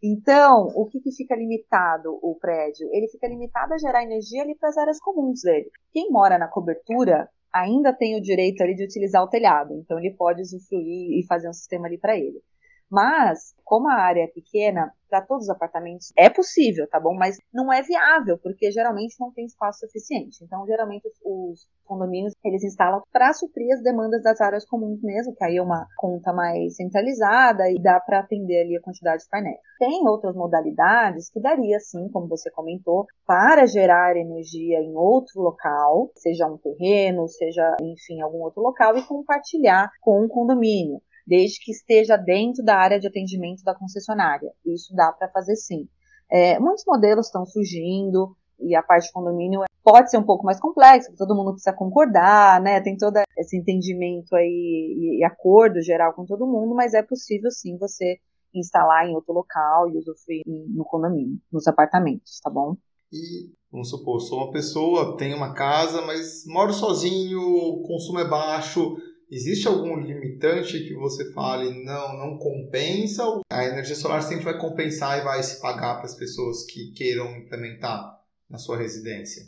Então, 0.03 0.67
o 0.75 0.85
que, 0.85 0.99
que 0.99 1.11
fica 1.11 1.35
limitado 1.35 2.19
o 2.21 2.35
prédio? 2.35 2.87
Ele 2.93 3.07
fica 3.07 3.27
limitado 3.27 3.73
a 3.73 3.77
gerar 3.77 4.03
energia 4.03 4.43
ali 4.43 4.55
para 4.55 4.69
as 4.69 4.77
áreas 4.77 4.99
comuns 4.99 5.41
dele. 5.41 5.69
Quem 5.91 6.11
mora 6.11 6.37
na 6.37 6.47
cobertura 6.47 7.27
ainda 7.53 7.91
tem 7.91 8.15
o 8.15 8.21
direito 8.21 8.61
ali 8.61 8.75
de 8.75 8.83
utilizar 8.83 9.23
o 9.23 9.29
telhado, 9.29 9.73
então 9.73 9.97
ele 9.97 10.13
pode 10.13 10.41
usufruir 10.41 11.19
e 11.19 11.25
fazer 11.27 11.49
um 11.49 11.53
sistema 11.53 11.87
ali 11.87 11.97
para 11.97 12.15
ele. 12.15 12.41
Mas, 12.89 13.53
como 13.63 13.89
a 13.89 13.95
área 13.95 14.23
é 14.23 14.27
pequena, 14.27 14.93
para 15.09 15.21
todos 15.21 15.45
os 15.45 15.49
apartamentos 15.49 16.11
é 16.17 16.29
possível, 16.29 16.87
tá 16.89 16.99
bom? 16.99 17.13
Mas 17.13 17.37
não 17.53 17.71
é 17.71 17.81
viável, 17.81 18.37
porque 18.37 18.71
geralmente 18.71 19.15
não 19.19 19.31
tem 19.31 19.45
espaço 19.45 19.79
suficiente. 19.79 20.43
Então, 20.43 20.65
geralmente, 20.65 21.07
os 21.23 21.67
condomínios, 21.85 22.33
eles 22.43 22.63
instalam 22.63 23.01
para 23.11 23.33
suprir 23.33 23.73
as 23.73 23.81
demandas 23.81 24.21
das 24.21 24.41
áreas 24.41 24.65
comuns 24.65 25.01
mesmo, 25.01 25.33
que 25.33 25.43
aí 25.43 25.57
é 25.57 25.61
uma 25.61 25.87
conta 25.97 26.33
mais 26.33 26.75
centralizada 26.75 27.69
e 27.69 27.81
dá 27.81 27.99
para 27.99 28.19
atender 28.19 28.61
ali 28.61 28.77
a 28.77 28.81
quantidade 28.81 29.23
de 29.23 29.29
painéis. 29.29 29.59
Tem 29.79 30.07
outras 30.07 30.35
modalidades 30.35 31.29
que 31.29 31.39
daria, 31.39 31.79
sim, 31.79 32.09
como 32.09 32.27
você 32.27 32.51
comentou, 32.51 33.05
para 33.25 33.65
gerar 33.65 34.17
energia 34.17 34.79
em 34.79 34.95
outro 34.95 35.41
local, 35.41 36.11
seja 36.15 36.47
um 36.47 36.57
terreno, 36.57 37.27
seja, 37.27 37.75
enfim, 37.81 38.21
algum 38.21 38.39
outro 38.39 38.61
local, 38.61 38.97
e 38.97 39.07
compartilhar 39.07 39.89
com 40.01 40.25
o 40.25 40.29
condomínio 40.29 41.01
desde 41.27 41.59
que 41.59 41.71
esteja 41.71 42.15
dentro 42.15 42.63
da 42.63 42.77
área 42.77 42.99
de 42.99 43.07
atendimento 43.07 43.63
da 43.63 43.75
concessionária. 43.75 44.51
Isso 44.65 44.95
dá 44.95 45.11
para 45.11 45.27
fazer 45.29 45.57
sim. 45.57 45.87
É, 46.31 46.57
muitos 46.57 46.83
modelos 46.87 47.27
estão 47.27 47.45
surgindo 47.45 48.35
e 48.59 48.75
a 48.75 48.81
parte 48.81 49.07
de 49.07 49.11
condomínio 49.11 49.61
pode 49.83 50.09
ser 50.09 50.17
um 50.17 50.23
pouco 50.23 50.45
mais 50.45 50.59
complexa, 50.59 51.13
todo 51.17 51.35
mundo 51.35 51.51
precisa 51.51 51.73
concordar, 51.73 52.61
né? 52.61 52.81
Tem 52.81 52.97
todo 52.97 53.17
esse 53.37 53.57
entendimento 53.57 54.35
aí 54.35 55.17
e 55.19 55.23
acordo 55.23 55.81
geral 55.81 56.13
com 56.13 56.25
todo 56.25 56.47
mundo, 56.47 56.73
mas 56.73 56.93
é 56.93 57.03
possível 57.03 57.51
sim 57.51 57.77
você 57.77 58.17
instalar 58.53 59.07
em 59.07 59.15
outro 59.15 59.33
local 59.33 59.89
e 59.89 59.97
usufruir 59.97 60.41
no 60.45 60.83
condomínio, 60.83 61.37
nos 61.51 61.67
apartamentos, 61.67 62.39
tá 62.41 62.49
bom? 62.49 62.75
E 63.11 63.51
vamos 63.71 63.89
supor, 63.89 64.19
sou 64.19 64.39
uma 64.39 64.51
pessoa, 64.51 65.15
tenho 65.17 65.37
uma 65.37 65.53
casa, 65.53 66.01
mas 66.01 66.43
moro 66.45 66.73
sozinho, 66.73 67.39
o 67.39 67.83
consumo 67.83 68.19
é 68.19 68.27
baixo, 68.27 68.97
Existe 69.29 69.67
algum 69.67 69.97
limitante 69.99 70.87
que 70.87 70.93
você 70.95 71.33
fale, 71.33 71.83
não, 71.83 72.17
não 72.17 72.37
compensa? 72.37 73.23
A 73.49 73.65
energia 73.65 73.95
solar 73.95 74.21
sempre 74.21 74.45
vai 74.45 74.57
compensar 74.57 75.19
e 75.19 75.23
vai 75.23 75.43
se 75.43 75.59
pagar 75.61 75.95
para 75.95 76.05
as 76.05 76.15
pessoas 76.15 76.65
que 76.65 76.93
queiram 76.93 77.35
implementar 77.35 78.21
na 78.49 78.57
sua 78.57 78.77
residência? 78.77 79.43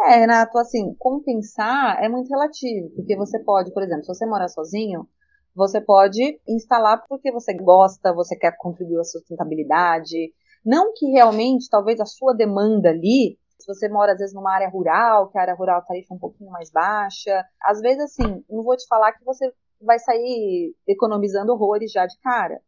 É, 0.00 0.16
Renato, 0.16 0.56
assim, 0.56 0.94
compensar 0.98 2.02
é 2.02 2.08
muito 2.08 2.30
relativo, 2.30 2.88
porque 2.96 3.14
você 3.14 3.38
pode, 3.38 3.70
por 3.72 3.82
exemplo, 3.82 4.02
se 4.02 4.14
você 4.14 4.24
morar 4.24 4.48
sozinho, 4.48 5.06
você 5.54 5.78
pode 5.80 6.40
instalar 6.48 7.04
porque 7.06 7.30
você 7.30 7.52
gosta, 7.54 8.14
você 8.14 8.34
quer 8.34 8.56
contribuir 8.56 8.98
à 8.98 9.04
sustentabilidade, 9.04 10.32
não 10.64 10.92
que 10.94 11.06
realmente, 11.10 11.68
talvez 11.68 12.00
a 12.00 12.06
sua 12.06 12.34
demanda 12.34 12.88
ali 12.88 13.38
se 13.64 13.74
você 13.74 13.88
mora, 13.88 14.12
às 14.12 14.18
vezes, 14.18 14.34
numa 14.34 14.52
área 14.52 14.68
rural, 14.68 15.28
que 15.30 15.38
a 15.38 15.40
área 15.40 15.54
rural 15.54 15.78
a 15.78 15.82
tarifa 15.82 16.12
é 16.12 16.16
um 16.16 16.20
pouquinho 16.20 16.50
mais 16.50 16.70
baixa, 16.70 17.44
às 17.62 17.80
vezes, 17.80 18.02
assim, 18.02 18.44
não 18.48 18.62
vou 18.62 18.76
te 18.76 18.86
falar 18.86 19.12
que 19.12 19.24
você 19.24 19.50
vai 19.80 19.98
sair 19.98 20.74
economizando 20.86 21.52
horrores 21.52 21.90
já 21.90 22.06
de 22.06 22.18
cara. 22.20 22.60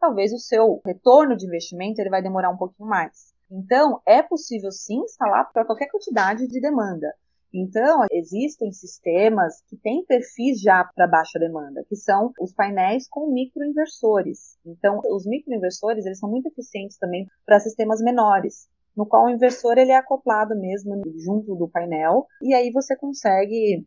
Talvez 0.00 0.32
o 0.32 0.38
seu 0.38 0.80
retorno 0.84 1.36
de 1.36 1.46
investimento 1.46 2.00
ele 2.00 2.10
vai 2.10 2.22
demorar 2.22 2.50
um 2.50 2.56
pouquinho 2.56 2.88
mais. 2.88 3.32
Então, 3.50 4.00
é 4.06 4.22
possível 4.22 4.72
sim 4.72 5.00
instalar 5.02 5.50
para 5.52 5.64
qualquer 5.64 5.88
quantidade 5.88 6.46
de 6.46 6.60
demanda. 6.60 7.12
Então, 7.52 8.06
existem 8.10 8.72
sistemas 8.72 9.60
que 9.68 9.76
têm 9.76 10.04
perfis 10.04 10.60
já 10.60 10.84
para 10.84 11.06
baixa 11.06 11.38
demanda, 11.38 11.84
que 11.88 11.96
são 11.96 12.32
os 12.40 12.52
painéis 12.52 13.08
com 13.08 13.32
microinversores. 13.32 14.56
Então, 14.64 15.00
os 15.10 15.26
microinversores, 15.26 16.06
eles 16.06 16.18
são 16.18 16.30
muito 16.30 16.46
eficientes 16.46 16.96
também 16.96 17.26
para 17.44 17.60
sistemas 17.60 18.00
menores 18.00 18.68
no 18.96 19.06
qual 19.06 19.26
o 19.26 19.30
inversor 19.30 19.78
ele 19.78 19.92
é 19.92 19.96
acoplado 19.96 20.54
mesmo 20.56 21.00
junto 21.16 21.54
do 21.54 21.68
painel 21.68 22.26
e 22.42 22.54
aí 22.54 22.70
você 22.70 22.96
consegue 22.96 23.86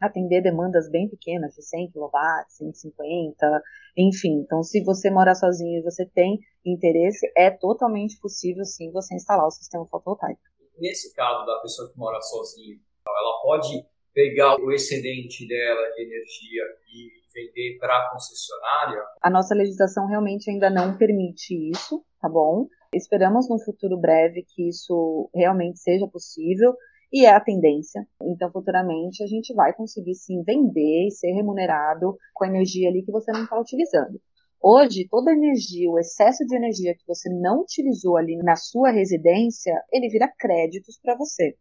atender 0.00 0.42
demandas 0.42 0.90
bem 0.90 1.08
pequenas, 1.08 1.54
de 1.54 1.62
100 1.62 1.90
kW, 1.92 2.10
150, 2.48 3.62
enfim. 3.96 4.40
Então, 4.40 4.62
se 4.62 4.82
você 4.82 5.10
mora 5.10 5.34
sozinho 5.34 5.78
e 5.78 5.82
você 5.82 6.06
tem 6.06 6.38
interesse, 6.64 7.30
é 7.36 7.50
totalmente 7.50 8.18
possível 8.18 8.64
sim 8.64 8.90
você 8.92 9.14
instalar 9.14 9.46
o 9.46 9.50
sistema 9.50 9.86
fotovoltaico. 9.86 10.40
Nesse 10.78 11.14
caso 11.14 11.44
da 11.44 11.58
pessoa 11.60 11.92
que 11.92 11.98
mora 11.98 12.20
sozinha, 12.22 12.78
ela 13.06 13.42
pode 13.42 13.84
pegar 14.14 14.56
o 14.56 14.72
excedente 14.72 15.46
dela 15.46 15.90
de 15.94 16.02
energia 16.02 16.62
e 16.88 17.20
vender 17.32 17.78
para 17.78 17.96
a 17.96 18.10
concessionária? 18.10 19.02
A 19.22 19.30
nossa 19.30 19.54
legislação 19.54 20.06
realmente 20.06 20.50
ainda 20.50 20.70
não 20.70 20.96
permite 20.96 21.54
isso, 21.70 22.04
tá 22.20 22.28
bom? 22.28 22.66
Esperamos 22.92 23.48
no 23.48 23.58
futuro 23.60 23.96
breve 23.96 24.44
que 24.48 24.68
isso 24.68 25.30
realmente 25.32 25.78
seja 25.78 26.08
possível 26.08 26.74
e 27.12 27.24
é 27.24 27.30
a 27.30 27.40
tendência. 27.40 28.04
Então, 28.22 28.50
futuramente, 28.50 29.22
a 29.22 29.26
gente 29.26 29.54
vai 29.54 29.72
conseguir 29.72 30.14
sim 30.16 30.42
vender 30.42 31.06
e 31.06 31.10
ser 31.10 31.32
remunerado 31.32 32.16
com 32.34 32.44
a 32.44 32.48
energia 32.48 32.88
ali 32.88 33.04
que 33.04 33.12
você 33.12 33.30
não 33.30 33.44
está 33.44 33.58
utilizando. 33.60 34.20
Hoje, 34.60 35.06
toda 35.08 35.30
a 35.30 35.34
energia, 35.34 35.90
o 35.90 35.98
excesso 35.98 36.44
de 36.44 36.56
energia 36.56 36.94
que 36.94 37.06
você 37.06 37.30
não 37.30 37.62
utilizou 37.62 38.16
ali 38.16 38.36
na 38.38 38.56
sua 38.56 38.90
residência, 38.90 39.72
ele 39.92 40.08
vira 40.08 40.30
créditos 40.38 40.98
para 41.00 41.16
você. 41.16 41.56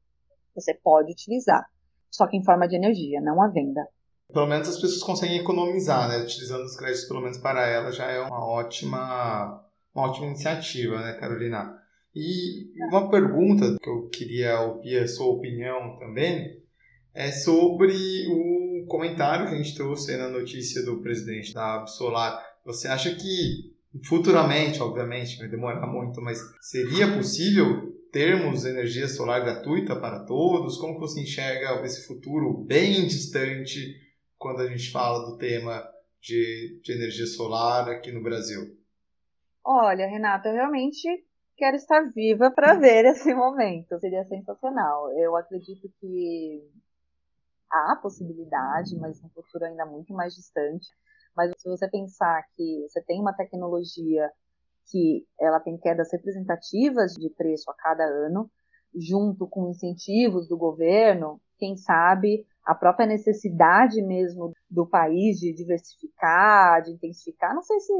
Você 0.55 0.73
pode 0.73 1.11
utilizar, 1.11 1.63
só 2.09 2.27
que 2.27 2.35
em 2.35 2.43
forma 2.43 2.67
de 2.67 2.75
energia, 2.75 3.21
não 3.21 3.41
a 3.41 3.47
venda. 3.47 3.87
Pelo 4.33 4.47
menos 4.47 4.67
as 4.67 4.75
pessoas 4.75 5.03
conseguem 5.03 5.39
economizar, 5.39 6.09
né? 6.09 6.17
Utilizando 6.17 6.63
os 6.63 6.75
créditos, 6.75 7.07
pelo 7.07 7.21
menos 7.21 7.37
para 7.37 7.67
ela, 7.67 7.91
já 7.91 8.05
é 8.11 8.19
uma 8.19 8.45
ótima 8.45 9.68
uma 9.93 10.07
ótima 10.09 10.27
iniciativa, 10.27 11.01
né, 11.01 11.13
Carolina? 11.13 11.77
E 12.15 12.71
uma 12.89 13.09
pergunta 13.09 13.77
que 13.81 13.89
eu 13.89 14.09
queria 14.09 14.59
ouvir 14.61 14.97
a 14.97 15.07
sua 15.07 15.27
opinião 15.27 15.97
também 15.99 16.59
é 17.13 17.31
sobre 17.31 17.93
o 18.27 18.85
comentário 18.87 19.47
que 19.47 19.53
a 19.53 19.57
gente 19.57 19.75
trouxe 19.75 20.15
na 20.17 20.27
notícia 20.27 20.83
do 20.83 21.01
presidente 21.01 21.53
da 21.53 21.75
Absolar. 21.75 22.43
Você 22.65 22.87
acha 22.87 23.13
que 23.13 23.73
futuramente, 24.05 24.81
obviamente, 24.81 25.37
vai 25.37 25.47
demorar 25.47 25.87
muito, 25.87 26.21
mas 26.21 26.39
seria 26.61 27.15
possível 27.15 27.89
termos 28.11 28.65
energia 28.65 29.07
solar 29.07 29.41
gratuita 29.41 29.95
para 29.95 30.25
todos? 30.25 30.77
Como 30.77 30.99
você 30.99 31.21
enxerga 31.21 31.83
esse 31.85 32.07
futuro 32.07 32.63
bem 32.65 33.07
distante 33.07 33.95
quando 34.37 34.61
a 34.61 34.67
gente 34.67 34.91
fala 34.91 35.29
do 35.29 35.37
tema 35.37 35.83
de, 36.21 36.79
de 36.83 36.91
energia 36.91 37.27
solar 37.27 37.89
aqui 37.89 38.11
no 38.11 38.23
Brasil? 38.23 38.78
Olha, 39.71 40.07
Renata, 40.07 40.51
realmente 40.51 41.07
quero 41.55 41.75
estar 41.75 42.01
viva 42.11 42.49
para 42.49 42.73
ver 42.79 43.05
esse 43.05 43.31
momento. 43.35 43.99
Seria 43.99 44.25
sensacional. 44.25 45.11
Eu 45.11 45.35
acredito 45.35 45.87
que 45.99 46.67
há 47.71 47.95
possibilidade, 48.01 48.97
mas 48.97 49.21
no 49.21 49.29
futuro 49.29 49.65
ainda 49.65 49.85
muito 49.85 50.11
mais 50.11 50.33
distante. 50.33 50.87
Mas 51.37 51.51
se 51.55 51.69
você 51.69 51.87
pensar 51.87 52.43
que 52.57 52.87
você 52.89 52.99
tem 53.03 53.21
uma 53.21 53.31
tecnologia 53.31 54.31
que 54.89 55.23
ela 55.39 55.59
tem 55.59 55.77
quedas 55.77 56.11
representativas 56.11 57.13
de 57.13 57.29
preço 57.29 57.69
a 57.69 57.75
cada 57.75 58.03
ano, 58.03 58.49
junto 58.95 59.47
com 59.47 59.69
incentivos 59.69 60.47
do 60.47 60.57
governo, 60.57 61.39
quem 61.59 61.77
sabe 61.77 62.43
a 62.65 62.73
própria 62.73 63.05
necessidade 63.05 64.01
mesmo 64.01 64.51
do 64.67 64.87
país 64.87 65.37
de 65.37 65.53
diversificar, 65.53 66.81
de 66.81 66.93
intensificar, 66.93 67.53
não 67.53 67.61
sei 67.61 67.79
se 67.81 67.93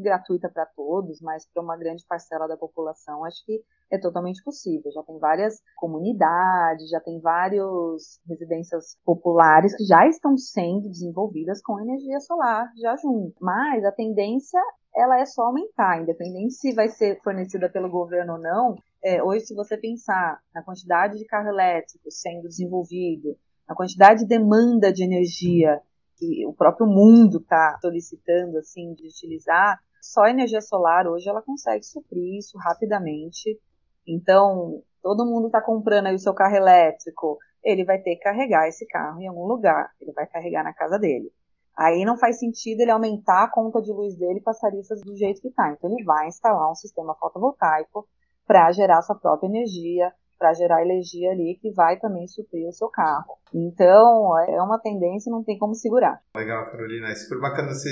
gratuita 0.00 0.48
para 0.48 0.66
todos, 0.66 1.20
mas 1.20 1.46
para 1.52 1.62
uma 1.62 1.76
grande 1.76 2.04
parcela 2.06 2.46
da 2.46 2.56
população, 2.56 3.24
acho 3.24 3.44
que 3.44 3.62
é 3.90 3.98
totalmente 3.98 4.42
possível. 4.42 4.90
Já 4.92 5.02
tem 5.02 5.18
várias 5.18 5.60
comunidades, 5.76 6.90
já 6.90 7.00
tem 7.00 7.20
várias 7.20 8.20
residências 8.28 8.96
populares 9.04 9.76
que 9.76 9.84
já 9.84 10.06
estão 10.06 10.36
sendo 10.36 10.88
desenvolvidas 10.88 11.62
com 11.62 11.80
energia 11.80 12.20
solar 12.20 12.70
já 12.80 12.96
junto. 12.96 13.34
Mas 13.40 13.84
a 13.84 13.92
tendência 13.92 14.60
ela 14.94 15.20
é 15.20 15.26
só 15.26 15.42
aumentar, 15.42 16.00
independente 16.00 16.54
se 16.54 16.74
vai 16.74 16.88
ser 16.88 17.20
fornecida 17.22 17.68
pelo 17.68 17.90
governo 17.90 18.34
ou 18.34 18.38
não. 18.38 18.76
É, 19.04 19.22
hoje, 19.22 19.46
se 19.46 19.54
você 19.54 19.76
pensar 19.76 20.40
na 20.54 20.62
quantidade 20.62 21.18
de 21.18 21.26
carro 21.26 21.48
elétrico 21.48 22.10
sendo 22.10 22.48
desenvolvido, 22.48 23.36
na 23.68 23.74
quantidade 23.74 24.20
de 24.20 24.26
demanda 24.26 24.92
de 24.92 25.04
energia 25.04 25.80
que 26.16 26.46
o 26.46 26.52
próprio 26.54 26.86
mundo 26.86 27.38
está 27.38 27.78
solicitando 27.80 28.56
assim 28.58 28.94
de 28.94 29.06
utilizar, 29.06 29.78
só 30.00 30.22
a 30.22 30.30
energia 30.30 30.60
solar 30.60 31.06
hoje 31.06 31.28
ela 31.28 31.42
consegue 31.42 31.84
suprir 31.84 32.38
isso 32.38 32.56
rapidamente. 32.58 33.58
Então, 34.06 34.82
todo 35.02 35.26
mundo 35.26 35.46
está 35.46 35.60
comprando 35.60 36.06
aí 36.06 36.14
o 36.14 36.18
seu 36.18 36.34
carro 36.34 36.56
elétrico, 36.56 37.38
ele 37.62 37.84
vai 37.84 37.98
ter 37.98 38.16
que 38.16 38.22
carregar 38.22 38.68
esse 38.68 38.86
carro 38.86 39.20
em 39.20 39.26
algum 39.26 39.46
lugar, 39.46 39.90
ele 40.00 40.12
vai 40.12 40.26
carregar 40.26 40.62
na 40.62 40.72
casa 40.72 40.98
dele. 40.98 41.32
Aí 41.76 42.04
não 42.04 42.16
faz 42.16 42.38
sentido 42.38 42.80
ele 42.80 42.90
aumentar 42.90 43.44
a 43.44 43.50
conta 43.50 43.82
de 43.82 43.92
luz 43.92 44.16
dele 44.16 44.40
para 44.40 44.52
as 44.52 44.60
tarifas 44.60 45.00
do 45.02 45.14
jeito 45.14 45.42
que 45.42 45.48
está. 45.48 45.70
Então 45.72 45.90
ele 45.90 46.04
vai 46.04 46.26
instalar 46.28 46.70
um 46.70 46.74
sistema 46.74 47.14
fotovoltaico 47.14 48.08
para 48.46 48.72
gerar 48.72 49.02
sua 49.02 49.16
própria 49.16 49.48
energia, 49.48 50.10
para 50.38 50.54
gerar 50.54 50.82
energia 50.82 51.32
ali 51.32 51.58
que 51.60 51.70
vai 51.72 51.98
também 51.98 52.26
suprir 52.28 52.66
o 52.66 52.72
seu 52.72 52.88
carro. 52.88 53.36
Então 53.52 54.38
é 54.40 54.62
uma 54.62 54.78
tendência, 54.78 55.30
não 55.30 55.44
tem 55.44 55.58
como 55.58 55.74
segurar. 55.74 56.22
Legal, 56.34 56.64
Carolina. 56.70 57.08
É 57.08 57.14
super 57.14 57.40
bacana 57.40 57.74
você 57.74 57.90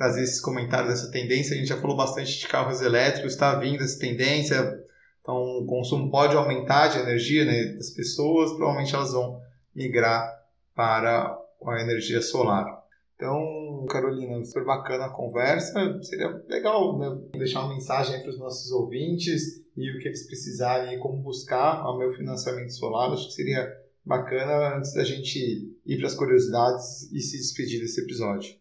trazer 0.00 0.22
esses 0.22 0.40
comentários 0.40 0.94
dessa 0.94 1.10
tendência. 1.10 1.54
A 1.54 1.58
gente 1.58 1.68
já 1.68 1.76
falou 1.76 1.94
bastante 1.94 2.38
de 2.38 2.48
carros 2.48 2.80
elétricos, 2.80 3.32
está 3.32 3.54
vindo 3.56 3.84
essa 3.84 3.98
tendência. 3.98 4.56
Então, 5.20 5.36
o 5.36 5.66
consumo 5.66 6.10
pode 6.10 6.34
aumentar 6.34 6.88
de 6.88 6.98
energia 6.98 7.44
né, 7.44 7.74
das 7.74 7.90
pessoas, 7.90 8.50
provavelmente 8.52 8.94
elas 8.94 9.12
vão 9.12 9.38
migrar 9.74 10.26
para 10.74 11.38
a 11.66 11.82
energia 11.82 12.22
solar. 12.22 12.82
Então, 13.14 13.84
Carolina, 13.90 14.42
super 14.42 14.64
bacana 14.64 15.04
a 15.04 15.10
conversa. 15.10 16.02
Seria 16.02 16.42
legal 16.48 16.98
né, 16.98 17.20
deixar 17.32 17.60
uma 17.60 17.74
mensagem 17.74 18.22
para 18.22 18.30
os 18.30 18.38
nossos 18.38 18.72
ouvintes 18.72 19.62
e 19.76 19.94
o 19.94 19.98
que 19.98 20.08
eles 20.08 20.26
precisarem, 20.26 20.98
como 20.98 21.22
buscar 21.22 21.84
o 21.84 21.98
meu 21.98 22.10
financiamento 22.14 22.72
solar. 22.72 23.12
Acho 23.12 23.26
que 23.26 23.34
seria 23.34 23.70
bacana 24.02 24.78
antes 24.78 24.94
da 24.94 25.04
gente 25.04 25.38
ir 25.84 25.98
para 25.98 26.06
as 26.06 26.14
curiosidades 26.14 27.12
e 27.12 27.20
se 27.20 27.36
despedir 27.36 27.80
desse 27.80 28.00
episódio. 28.00 28.59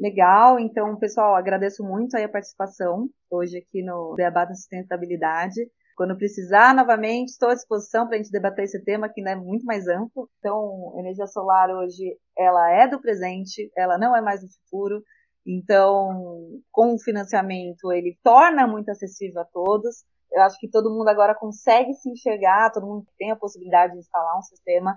Legal, 0.00 0.58
então, 0.58 0.96
pessoal, 0.96 1.34
agradeço 1.34 1.84
muito 1.84 2.16
a 2.16 2.26
participação 2.26 3.10
hoje 3.30 3.58
aqui 3.58 3.82
no 3.82 4.14
Debate 4.14 4.48
da 4.48 4.54
Sustentabilidade. 4.54 5.60
Quando 5.94 6.16
precisar, 6.16 6.74
novamente, 6.74 7.28
estou 7.28 7.50
à 7.50 7.54
disposição 7.54 8.06
para 8.06 8.14
a 8.14 8.16
gente 8.16 8.32
debater 8.32 8.64
esse 8.64 8.82
tema 8.82 9.10
que 9.10 9.20
é 9.20 9.36
muito 9.36 9.66
mais 9.66 9.86
amplo. 9.86 10.30
Então, 10.38 10.94
energia 10.96 11.26
solar 11.26 11.68
hoje, 11.68 12.16
ela 12.34 12.70
é 12.70 12.88
do 12.88 12.98
presente, 12.98 13.70
ela 13.76 13.98
não 13.98 14.16
é 14.16 14.22
mais 14.22 14.40
do 14.40 14.48
futuro. 14.48 15.02
Então, 15.46 16.62
com 16.72 16.94
o 16.94 16.98
financiamento, 16.98 17.92
ele 17.92 18.18
torna 18.22 18.66
muito 18.66 18.90
acessível 18.90 19.42
a 19.42 19.44
todos. 19.44 20.02
Eu 20.32 20.40
acho 20.44 20.58
que 20.58 20.70
todo 20.70 20.88
mundo 20.88 21.08
agora 21.08 21.34
consegue 21.34 21.92
se 21.92 22.08
enxergar, 22.08 22.70
todo 22.72 22.86
mundo 22.86 23.04
tem 23.18 23.32
a 23.32 23.36
possibilidade 23.36 23.92
de 23.92 23.98
instalar 23.98 24.38
um 24.38 24.42
sistema. 24.42 24.94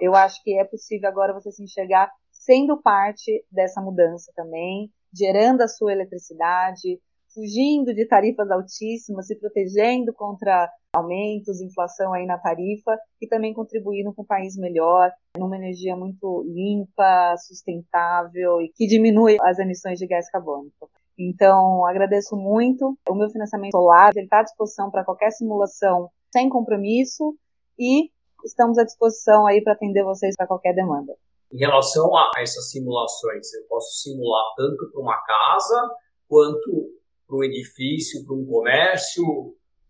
Eu 0.00 0.14
acho 0.14 0.42
que 0.42 0.58
é 0.58 0.64
possível 0.64 1.10
agora 1.10 1.34
você 1.34 1.52
se 1.52 1.62
enxergar 1.62 2.10
sendo 2.46 2.80
parte 2.80 3.44
dessa 3.50 3.82
mudança 3.82 4.32
também, 4.36 4.88
gerando 5.12 5.62
a 5.62 5.68
sua 5.68 5.92
eletricidade, 5.92 7.00
fugindo 7.34 7.92
de 7.92 8.06
tarifas 8.06 8.48
altíssimas, 8.50 9.26
se 9.26 9.36
protegendo 9.36 10.14
contra 10.14 10.70
aumentos, 10.94 11.60
inflação 11.60 12.14
aí 12.14 12.24
na 12.24 12.38
tarifa 12.38 12.96
e 13.20 13.26
também 13.26 13.52
contribuindo 13.52 14.14
com 14.14 14.22
um 14.22 14.26
país 14.26 14.56
melhor, 14.56 15.10
numa 15.36 15.56
energia 15.56 15.94
muito 15.96 16.44
limpa, 16.46 17.36
sustentável 17.36 18.62
e 18.62 18.70
que 18.74 18.86
diminui 18.86 19.36
as 19.42 19.58
emissões 19.58 19.98
de 19.98 20.06
gás 20.06 20.30
carbônico. 20.30 20.88
Então, 21.18 21.84
agradeço 21.84 22.36
muito. 22.36 22.96
O 23.08 23.14
meu 23.14 23.28
financiamento 23.28 23.72
solar 23.72 24.12
está 24.16 24.40
à 24.40 24.42
disposição 24.44 24.90
para 24.90 25.04
qualquer 25.04 25.32
simulação 25.32 26.08
sem 26.32 26.48
compromisso 26.48 27.36
e 27.78 28.10
estamos 28.44 28.78
à 28.78 28.84
disposição 28.84 29.46
aí 29.46 29.62
para 29.62 29.72
atender 29.72 30.04
vocês 30.04 30.34
para 30.36 30.46
qualquer 30.46 30.74
demanda. 30.74 31.14
Em 31.52 31.58
relação 31.58 32.14
a 32.16 32.30
essas 32.38 32.70
simulações, 32.70 33.52
eu 33.54 33.66
posso 33.68 34.02
simular 34.02 34.44
tanto 34.56 34.90
para 34.90 35.00
uma 35.00 35.16
casa 35.22 35.94
quanto 36.28 36.90
para 37.26 37.36
um 37.36 37.44
edifício, 37.44 38.24
para 38.24 38.34
um 38.34 38.46
comércio. 38.46 39.24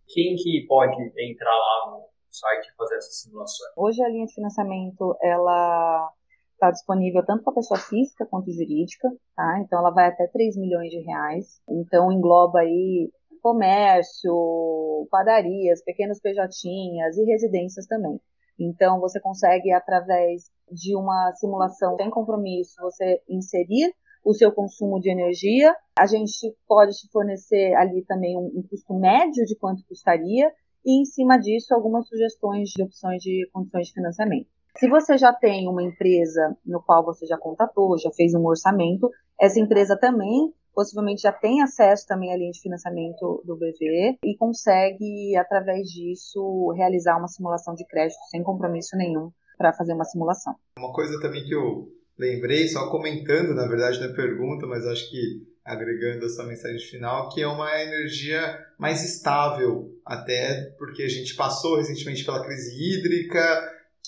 Quem 0.08 0.36
que 0.36 0.64
pode 0.68 0.96
entrar 1.18 1.54
lá 1.54 1.90
no 1.90 2.06
site 2.30 2.68
e 2.68 2.76
fazer 2.76 2.96
essas 2.96 3.20
simulações? 3.20 3.72
Hoje 3.76 4.02
a 4.02 4.08
linha 4.08 4.26
de 4.26 4.34
financiamento 4.34 5.16
ela 5.22 6.12
está 6.52 6.70
disponível 6.70 7.24
tanto 7.24 7.44
para 7.44 7.54
pessoa 7.54 7.78
física 7.78 8.26
quanto 8.26 8.52
jurídica, 8.52 9.08
tá? 9.34 9.60
Então 9.60 9.78
ela 9.78 9.90
vai 9.90 10.08
até 10.08 10.26
3 10.26 10.56
milhões 10.56 10.90
de 10.90 11.00
reais. 11.00 11.60
Então 11.68 12.10
engloba 12.12 12.60
aí 12.60 13.10
comércio, 13.42 15.06
padarias, 15.10 15.82
pequenos 15.84 16.20
pejotinhas 16.20 17.16
e 17.16 17.24
residências 17.24 17.86
também. 17.86 18.20
Então 18.58 19.00
você 19.00 19.20
consegue 19.20 19.72
através 19.72 20.50
de 20.70 20.96
uma 20.96 21.32
simulação 21.34 21.96
sem 21.96 22.10
compromisso, 22.10 22.74
você 22.80 23.22
inserir 23.28 23.92
o 24.24 24.34
seu 24.34 24.50
consumo 24.50 25.00
de 25.00 25.10
energia. 25.10 25.74
A 25.98 26.06
gente 26.06 26.54
pode 26.66 26.92
te 26.92 27.08
fornecer 27.12 27.74
ali 27.74 28.04
também 28.04 28.36
um, 28.36 28.46
um 28.56 28.62
custo 28.68 28.92
médio 28.94 29.44
de 29.44 29.56
quanto 29.56 29.86
custaria 29.86 30.50
e, 30.84 31.00
em 31.00 31.04
cima 31.04 31.38
disso, 31.38 31.72
algumas 31.72 32.08
sugestões 32.08 32.70
de 32.70 32.82
opções 32.82 33.22
de 33.22 33.48
condições 33.52 33.86
de 33.86 33.94
financiamento. 33.94 34.48
Se 34.78 34.88
você 34.88 35.16
já 35.16 35.32
tem 35.32 35.68
uma 35.68 35.82
empresa 35.82 36.56
no 36.64 36.82
qual 36.82 37.04
você 37.04 37.24
já 37.24 37.38
contatou, 37.38 37.98
já 37.98 38.10
fez 38.10 38.34
um 38.34 38.44
orçamento, 38.44 39.10
essa 39.40 39.58
empresa 39.58 39.96
também 39.96 40.52
possivelmente 40.76 41.22
já 41.22 41.32
tem 41.32 41.62
acesso 41.62 42.06
também 42.06 42.30
à 42.30 42.36
linha 42.36 42.52
de 42.52 42.60
financiamento 42.60 43.42
do 43.46 43.56
BV 43.56 44.18
e 44.22 44.36
consegue, 44.36 45.34
através 45.34 45.88
disso, 45.88 46.70
realizar 46.76 47.16
uma 47.16 47.28
simulação 47.28 47.74
de 47.74 47.86
crédito 47.86 48.20
sem 48.30 48.42
compromisso 48.42 48.94
nenhum 48.94 49.30
para 49.56 49.72
fazer 49.72 49.94
uma 49.94 50.04
simulação. 50.04 50.54
Uma 50.78 50.92
coisa 50.92 51.18
também 51.22 51.42
que 51.44 51.54
eu 51.54 51.88
lembrei, 52.18 52.68
só 52.68 52.90
comentando, 52.90 53.54
na 53.54 53.66
verdade, 53.66 53.98
na 54.00 54.12
pergunta, 54.14 54.66
mas 54.66 54.86
acho 54.86 55.10
que 55.10 55.46
agregando 55.64 56.26
essa 56.26 56.44
mensagem 56.44 56.78
final, 56.78 57.30
que 57.30 57.40
é 57.40 57.48
uma 57.48 57.82
energia 57.82 58.62
mais 58.78 59.02
estável, 59.02 59.90
até 60.04 60.74
porque 60.78 61.02
a 61.02 61.08
gente 61.08 61.34
passou 61.34 61.76
recentemente 61.78 62.22
pela 62.22 62.44
crise 62.44 62.76
hídrica, 62.76 63.40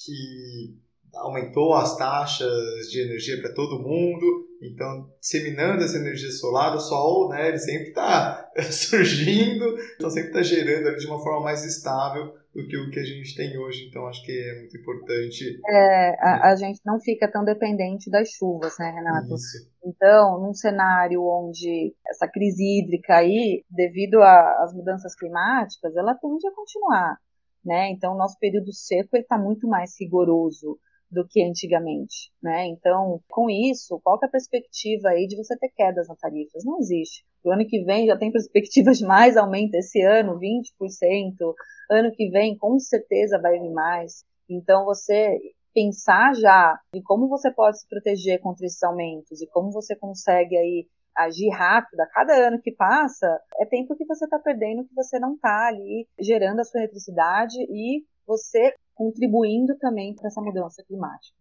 que 0.04 0.76
aumentou 1.14 1.74
as 1.74 1.96
taxas 1.96 2.90
de 2.90 3.00
energia 3.00 3.40
para 3.40 3.54
todo 3.54 3.82
mundo, 3.82 4.47
então, 4.60 5.08
disseminando 5.20 5.84
essa 5.84 5.98
energia 5.98 6.30
solar, 6.30 6.74
o 6.74 6.80
Sol, 6.80 7.28
né, 7.28 7.48
ele 7.48 7.58
sempre 7.58 7.88
está 7.88 8.50
surgindo, 8.70 9.64
então 9.94 10.10
sempre 10.10 10.28
está 10.28 10.42
gerando 10.42 10.88
ali 10.88 10.98
de 10.98 11.06
uma 11.06 11.22
forma 11.22 11.42
mais 11.42 11.64
estável 11.64 12.34
do 12.52 12.66
que 12.66 12.76
o 12.76 12.90
que 12.90 12.98
a 12.98 13.04
gente 13.04 13.36
tem 13.36 13.56
hoje. 13.56 13.86
Então, 13.88 14.06
acho 14.08 14.24
que 14.24 14.32
é 14.32 14.58
muito 14.58 14.76
importante. 14.76 15.60
É, 15.68 16.16
a, 16.20 16.50
a 16.50 16.56
gente 16.56 16.80
não 16.84 16.98
fica 16.98 17.30
tão 17.30 17.44
dependente 17.44 18.10
das 18.10 18.30
chuvas, 18.30 18.74
né, 18.78 18.90
Renato? 18.90 19.34
Isso. 19.34 19.70
Então, 19.84 20.40
num 20.40 20.52
cenário 20.52 21.22
onde 21.22 21.94
essa 22.08 22.26
crise 22.26 22.62
hídrica 22.62 23.14
aí, 23.14 23.64
devido 23.70 24.20
às 24.20 24.74
mudanças 24.74 25.14
climáticas, 25.14 25.94
ela 25.96 26.14
tende 26.14 26.48
a 26.48 26.52
continuar, 26.52 27.16
né? 27.64 27.90
Então, 27.90 28.14
o 28.14 28.18
nosso 28.18 28.36
período 28.40 28.72
seco 28.72 29.16
está 29.16 29.38
muito 29.38 29.68
mais 29.68 29.92
rigoroso 30.00 30.78
do 31.10 31.26
que 31.26 31.42
antigamente, 31.42 32.30
né? 32.42 32.66
Então, 32.66 33.20
com 33.30 33.48
isso, 33.48 34.00
qual 34.02 34.18
é 34.22 34.26
a 34.26 34.30
perspectiva 34.30 35.08
aí 35.08 35.26
de 35.26 35.36
você 35.36 35.56
ter 35.56 35.70
quedas 35.70 36.08
na 36.08 36.16
tarifas? 36.16 36.64
Não 36.64 36.78
existe. 36.78 37.24
O 37.42 37.50
ano 37.50 37.66
que 37.66 37.82
vem 37.84 38.06
já 38.06 38.16
tem 38.16 38.30
perspectivas 38.32 38.98
de 38.98 39.06
mais 39.06 39.36
aumento 39.36 39.74
esse 39.74 40.02
ano, 40.02 40.38
20%. 40.38 41.54
Ano 41.90 42.12
que 42.12 42.28
vem, 42.30 42.56
com 42.56 42.78
certeza, 42.78 43.40
vai 43.40 43.58
vir 43.58 43.70
mais. 43.70 44.24
Então, 44.48 44.84
você 44.84 45.38
pensar 45.74 46.34
já 46.34 46.78
em 46.94 47.02
como 47.02 47.28
você 47.28 47.50
pode 47.50 47.80
se 47.80 47.88
proteger 47.88 48.40
contra 48.40 48.66
esses 48.66 48.82
aumentos 48.82 49.40
e 49.40 49.46
como 49.46 49.70
você 49.70 49.94
consegue 49.94 50.56
aí 50.56 50.86
agir 51.16 51.50
rápido, 51.50 52.00
a 52.00 52.06
cada 52.06 52.32
ano 52.34 52.60
que 52.60 52.72
passa, 52.72 53.40
é 53.58 53.66
tempo 53.66 53.96
que 53.96 54.04
você 54.04 54.24
está 54.24 54.38
perdendo, 54.38 54.84
que 54.84 54.94
você 54.94 55.18
não 55.18 55.34
está 55.34 55.66
ali 55.66 56.06
gerando 56.18 56.60
a 56.60 56.64
sua 56.64 56.80
eletricidade 56.80 57.56
e 57.58 58.04
você 58.26 58.74
contribuindo 58.98 59.78
também 59.78 60.12
para 60.12 60.26
essa 60.26 60.40
mudança 60.40 60.82
climática. 60.82 61.38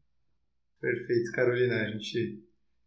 Perfeito, 0.79 1.31
Carolina. 1.31 1.81
A 1.81 1.89
gente 1.89 2.39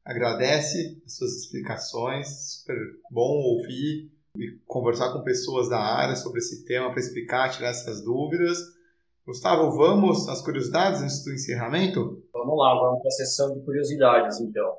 agradece 0.05 1.03
as 1.05 1.17
suas 1.17 1.33
explicações, 1.33 2.61
super 2.61 2.77
bom 3.11 3.43
ouvir 3.43 4.13
e 4.37 4.61
conversar 4.65 5.13
com 5.13 5.25
pessoas 5.25 5.69
da 5.69 5.81
área 5.81 6.15
sobre 6.15 6.39
esse 6.39 6.65
tema 6.65 6.89
para 6.91 7.01
explicar, 7.01 7.51
tirar 7.51 7.71
essas 7.71 8.01
dúvidas. 8.05 8.59
Gustavo, 9.27 9.77
vamos 9.77 10.29
às 10.29 10.41
curiosidades 10.41 11.03
antes 11.03 11.25
do 11.25 11.33
encerramento? 11.33 12.23
Vamos 12.33 12.57
lá, 12.57 12.75
vamos 12.81 13.01
para 13.01 13.09
a 13.09 13.11
sessão 13.11 13.53
de 13.53 13.65
curiosidades 13.65 14.41
então. 14.41 14.73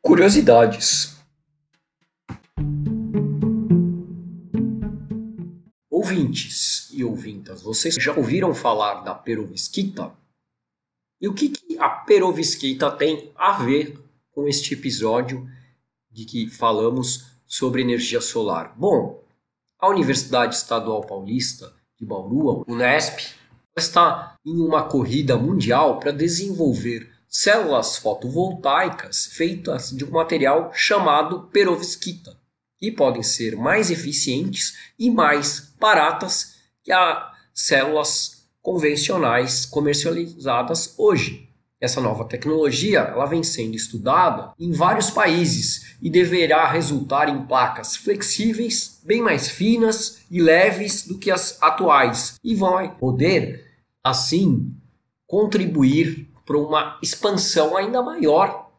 Curiosidades. 0.00 1.13
Ouvintes 6.34 6.88
e 6.92 7.04
ouvintas, 7.04 7.62
vocês 7.62 7.94
já 7.94 8.12
ouviram 8.12 8.52
falar 8.52 9.04
da 9.04 9.14
perovskita? 9.14 10.10
E 11.20 11.28
o 11.28 11.32
que, 11.32 11.48
que 11.48 11.78
a 11.78 11.88
perovskita 11.88 12.90
tem 12.90 13.30
a 13.36 13.52
ver 13.52 13.96
com 14.32 14.48
este 14.48 14.74
episódio 14.74 15.48
de 16.10 16.24
que 16.24 16.50
falamos 16.50 17.26
sobre 17.46 17.82
energia 17.82 18.20
solar? 18.20 18.74
Bom, 18.76 19.22
a 19.78 19.88
Universidade 19.88 20.56
Estadual 20.56 21.02
Paulista 21.02 21.72
de 21.96 22.04
Bauru, 22.04 22.50
a 22.50 22.72
Unesp, 22.72 23.36
está 23.76 24.36
em 24.44 24.60
uma 24.60 24.88
corrida 24.88 25.36
mundial 25.36 26.00
para 26.00 26.10
desenvolver 26.10 27.12
células 27.28 27.96
fotovoltaicas 27.96 29.26
feitas 29.26 29.92
de 29.92 30.04
um 30.04 30.10
material 30.10 30.72
chamado 30.74 31.44
perovskita, 31.52 32.36
que 32.84 32.92
podem 32.92 33.22
ser 33.22 33.56
mais 33.56 33.90
eficientes 33.90 34.76
e 34.98 35.10
mais 35.10 35.72
baratas 35.80 36.56
que 36.82 36.92
as 36.92 37.32
células 37.54 38.46
convencionais 38.60 39.64
comercializadas 39.64 40.94
hoje. 40.98 41.48
Essa 41.80 42.00
nova 42.00 42.26
tecnologia 42.26 43.00
ela 43.00 43.24
vem 43.24 43.42
sendo 43.42 43.74
estudada 43.74 44.52
em 44.58 44.70
vários 44.72 45.10
países 45.10 45.96
e 46.02 46.10
deverá 46.10 46.70
resultar 46.70 47.30
em 47.30 47.46
placas 47.46 47.96
flexíveis, 47.96 49.00
bem 49.02 49.22
mais 49.22 49.48
finas 49.48 50.20
e 50.30 50.42
leves 50.42 51.06
do 51.06 51.18
que 51.18 51.30
as 51.30 51.62
atuais 51.62 52.34
e 52.44 52.54
vai 52.54 52.94
poder 52.96 53.64
assim 54.02 54.74
contribuir 55.26 56.30
para 56.44 56.58
uma 56.58 56.98
expansão 57.02 57.78
ainda 57.78 58.02
maior 58.02 58.70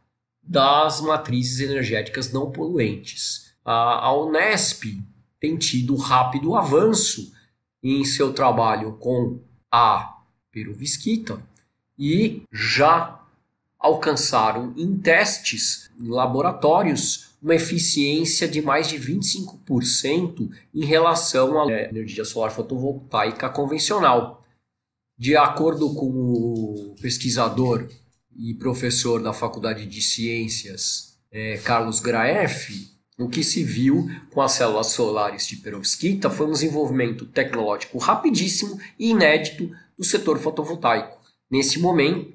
das 0.43 1.01
matrizes 1.01 1.59
energéticas 1.59 2.31
não 2.31 2.51
poluentes. 2.51 3.44
A, 3.65 4.13
Unesp 4.13 4.83
tem 5.39 5.57
tido 5.57 5.95
rápido 5.95 6.55
avanço 6.55 7.33
em 7.81 8.05
seu 8.05 8.31
trabalho 8.31 8.93
com 8.93 9.39
a 9.71 10.19
perovskita 10.51 11.41
e 11.97 12.43
já 12.51 13.19
alcançaram 13.79 14.73
em 14.77 14.95
testes 14.97 15.89
em 15.99 16.07
laboratórios 16.07 17.35
uma 17.41 17.55
eficiência 17.55 18.47
de 18.47 18.61
mais 18.61 18.87
de 18.87 18.97
25% 18.97 20.49
em 20.73 20.85
relação 20.85 21.61
à 21.61 21.71
energia 21.71 22.25
solar 22.25 22.51
fotovoltaica 22.51 23.49
convencional. 23.49 24.43
De 25.17 25.35
acordo 25.37 25.93
com 25.93 26.07
o 26.07 26.95
pesquisador 27.01 27.87
e 28.35 28.53
professor 28.53 29.21
da 29.21 29.31
Faculdade 29.31 29.85
de 29.85 30.01
Ciências 30.01 31.17
é, 31.31 31.57
Carlos 31.57 31.99
Graef, 31.99 32.94
o 33.17 33.29
que 33.29 33.43
se 33.43 33.63
viu 33.63 34.09
com 34.31 34.41
as 34.41 34.53
células 34.53 34.87
solares 34.87 35.47
de 35.47 35.57
perovskita 35.57 36.29
foi 36.29 36.47
um 36.47 36.51
desenvolvimento 36.51 37.25
tecnológico 37.25 37.97
rapidíssimo 37.97 38.79
e 38.99 39.11
inédito 39.11 39.71
do 39.97 40.03
setor 40.03 40.37
fotovoltaico. 40.37 41.17
Nesse 41.49 41.79
momento, 41.79 42.33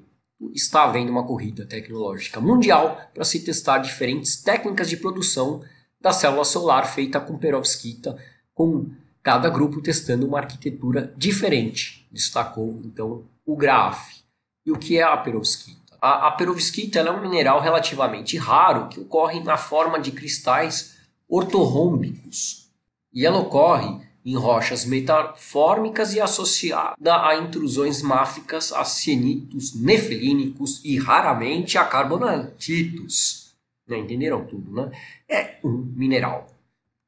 está 0.53 0.85
havendo 0.85 1.11
uma 1.11 1.25
corrida 1.25 1.65
tecnológica 1.65 2.41
mundial 2.41 2.99
para 3.13 3.23
se 3.23 3.41
testar 3.41 3.77
diferentes 3.77 4.41
técnicas 4.41 4.89
de 4.89 4.97
produção 4.97 5.63
da 5.99 6.11
célula 6.11 6.43
solar 6.43 6.91
feita 6.91 7.19
com 7.19 7.37
perovskita, 7.37 8.17
com 8.53 8.89
cada 9.21 9.49
grupo 9.49 9.81
testando 9.81 10.25
uma 10.25 10.39
arquitetura 10.39 11.13
diferente, 11.15 12.07
destacou 12.11 12.81
então 12.83 13.23
o 13.45 13.55
Graf. 13.55 14.21
E 14.65 14.71
o 14.71 14.77
que 14.77 14.97
é 14.97 15.03
a 15.03 15.15
perovskita? 15.17 15.80
A, 16.01 16.27
a 16.27 16.31
perovskita 16.31 16.99
é 16.99 17.11
um 17.11 17.21
mineral 17.21 17.61
relativamente 17.61 18.35
raro 18.35 18.89
que 18.89 18.99
ocorre 18.99 19.39
na 19.39 19.55
forma 19.55 19.99
de 19.99 20.11
cristais 20.11 20.97
ortorrômbicos 21.29 22.69
e 23.13 23.25
ela 23.25 23.37
ocorre 23.37 24.01
em 24.25 24.35
rochas 24.35 24.85
metamórficas 24.85 26.13
e 26.13 26.21
associada 26.21 27.25
a 27.25 27.35
intrusões 27.37 28.01
máficas 28.01 28.71
a 28.71 28.83
cianitos 28.83 29.79
nefelínicos 29.79 30.83
e 30.83 30.97
raramente 30.97 31.77
a 31.77 31.85
carbonatitos. 31.85 33.53
Né? 33.87 33.99
Entenderam 33.99 34.45
tudo, 34.45 34.71
né? 34.71 34.91
É 35.27 35.57
um 35.63 35.71
mineral. 35.95 36.47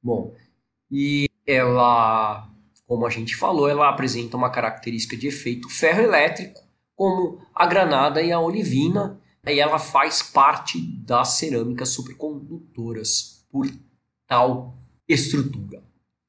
Bom, 0.02 0.36
e 0.92 1.30
ela, 1.46 2.48
como 2.88 3.06
a 3.06 3.10
gente 3.10 3.36
falou, 3.36 3.70
ela 3.70 3.90
apresenta 3.90 4.36
uma 4.36 4.50
característica 4.50 5.16
de 5.16 5.28
efeito 5.28 5.70
ferroelétrico, 5.70 6.62
como 6.96 7.42
a 7.54 7.66
granada 7.66 8.22
e 8.22 8.32
a 8.32 8.40
olivina, 8.40 9.20
e 9.46 9.60
ela 9.60 9.80
faz 9.80 10.22
parte 10.22 10.80
das 10.80 11.30
cerâmicas 11.30 11.90
supercondutoras 11.90 13.46
por 13.52 13.70
tal 14.28 14.78
estrutura 15.08 15.84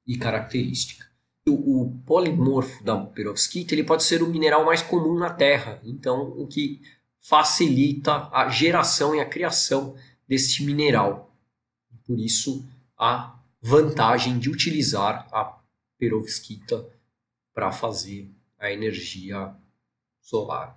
e 0.07 0.17
característica. 0.17 1.07
O, 1.47 1.83
o 1.83 1.99
polimorfo 2.07 2.83
da 2.83 2.97
perovskita 2.99 3.75
ele 3.75 3.85
pode 3.85 4.03
ser 4.03 4.23
o 4.23 4.29
mineral 4.29 4.65
mais 4.65 4.83
comum 4.83 5.19
na 5.19 5.31
Terra, 5.31 5.81
então 5.85 6.35
o 6.37 6.47
que 6.47 6.81
facilita 7.21 8.29
a 8.33 8.49
geração 8.49 9.15
e 9.15 9.21
a 9.21 9.29
criação 9.29 9.95
deste 10.27 10.65
mineral. 10.65 11.35
Por 12.07 12.19
isso 12.19 12.67
a 12.99 13.39
vantagem 13.61 14.39
de 14.39 14.51
utilizar 14.51 15.27
a 15.33 15.59
perovskita 15.99 16.87
para 17.55 17.73
fazer 17.73 18.31
a 18.59 18.71
energia 18.71 19.55
solar. 20.25 20.77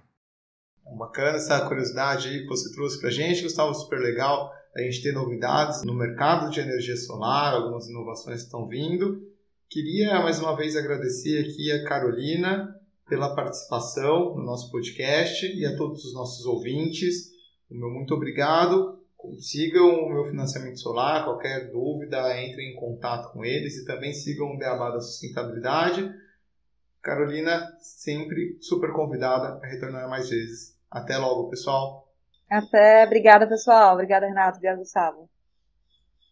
Bacana 0.98 1.38
essa 1.38 1.68
curiosidade 1.68 2.30
aí 2.30 2.42
que 2.42 2.48
você 2.48 2.72
trouxe 2.74 3.00
para 3.00 3.10
a 3.10 3.12
gente, 3.12 3.44
Gustavo, 3.44 3.74
super 3.74 4.00
legal 4.00 4.54
a 4.76 4.82
gente 4.82 5.02
ter 5.02 5.12
novidades 5.12 5.84
no 5.84 5.94
mercado 5.96 6.52
de 6.52 6.60
energia 6.60 6.96
solar, 6.96 7.56
algumas 7.56 7.88
inovações 7.88 8.44
estão 8.44 8.68
vindo. 8.68 9.28
Queria 9.70 10.22
mais 10.22 10.40
uma 10.40 10.56
vez 10.56 10.76
agradecer 10.76 11.46
aqui 11.46 11.72
a 11.72 11.84
Carolina 11.84 12.76
pela 13.10 13.36
participação 13.36 14.36
no 14.36 14.44
nosso 14.44 14.72
podcast 14.72 15.46
e 15.48 15.66
a 15.66 15.76
todos 15.76 16.06
os 16.06 16.14
nossos 16.14 16.46
ouvintes. 16.46 17.32
O 17.70 17.76
meu 17.76 17.90
muito 17.90 18.14
obrigado 18.14 18.98
sigam 19.40 19.90
o 19.90 20.14
meu 20.14 20.26
financiamento 20.26 20.80
solar, 20.80 21.26
qualquer 21.26 21.72
dúvida, 21.72 22.40
entre 22.42 22.64
em 22.64 22.76
contato 22.76 23.32
com 23.34 23.44
eles 23.44 23.78
e 23.78 23.86
também 23.86 24.14
sigam 24.14 24.48
o 24.48 24.58
Beabá 24.58 24.92
da 24.92 25.02
Sustentabilidade. 25.02 26.10
Carolina, 27.08 27.66
sempre 27.80 28.58
super 28.60 28.92
convidada 28.92 29.58
para 29.58 29.70
retornar 29.70 30.10
mais 30.10 30.30
vezes. 30.30 30.78
Até 30.92 31.18
logo, 31.18 31.50
pessoal. 31.50 32.06
Até, 32.52 33.06
obrigada, 33.06 33.48
pessoal. 33.48 33.94
Obrigada, 33.94 34.28
Renato. 34.28 34.58
Obrigada, 34.58 34.78
Gustavo. 34.78 35.30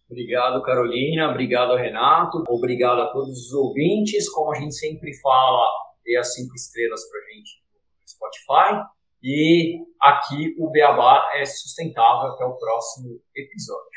Obrigado, 0.10 0.62
Carolina. 0.64 1.32
Obrigado, 1.32 1.78
Renato. 1.78 2.44
Obrigado 2.50 3.04
a 3.04 3.08
todos 3.14 3.48
os 3.48 3.54
ouvintes. 3.54 4.30
Como 4.30 4.52
a 4.52 4.60
gente 4.60 4.76
sempre 4.76 5.18
fala, 5.22 5.66
dê 6.04 6.18
as 6.18 6.34
cinco 6.34 6.54
estrelas 6.56 7.10
para 7.10 7.22
a 7.22 7.34
gente 7.34 7.64
no 8.02 8.10
Spotify. 8.10 8.86
E 9.24 9.80
aqui 10.02 10.56
o 10.60 10.70
Beabá 10.70 11.26
é 11.36 11.46
sustentável. 11.46 12.34
Até 12.34 12.44
o 12.44 12.58
próximo 12.58 13.18
episódio. 13.34 13.95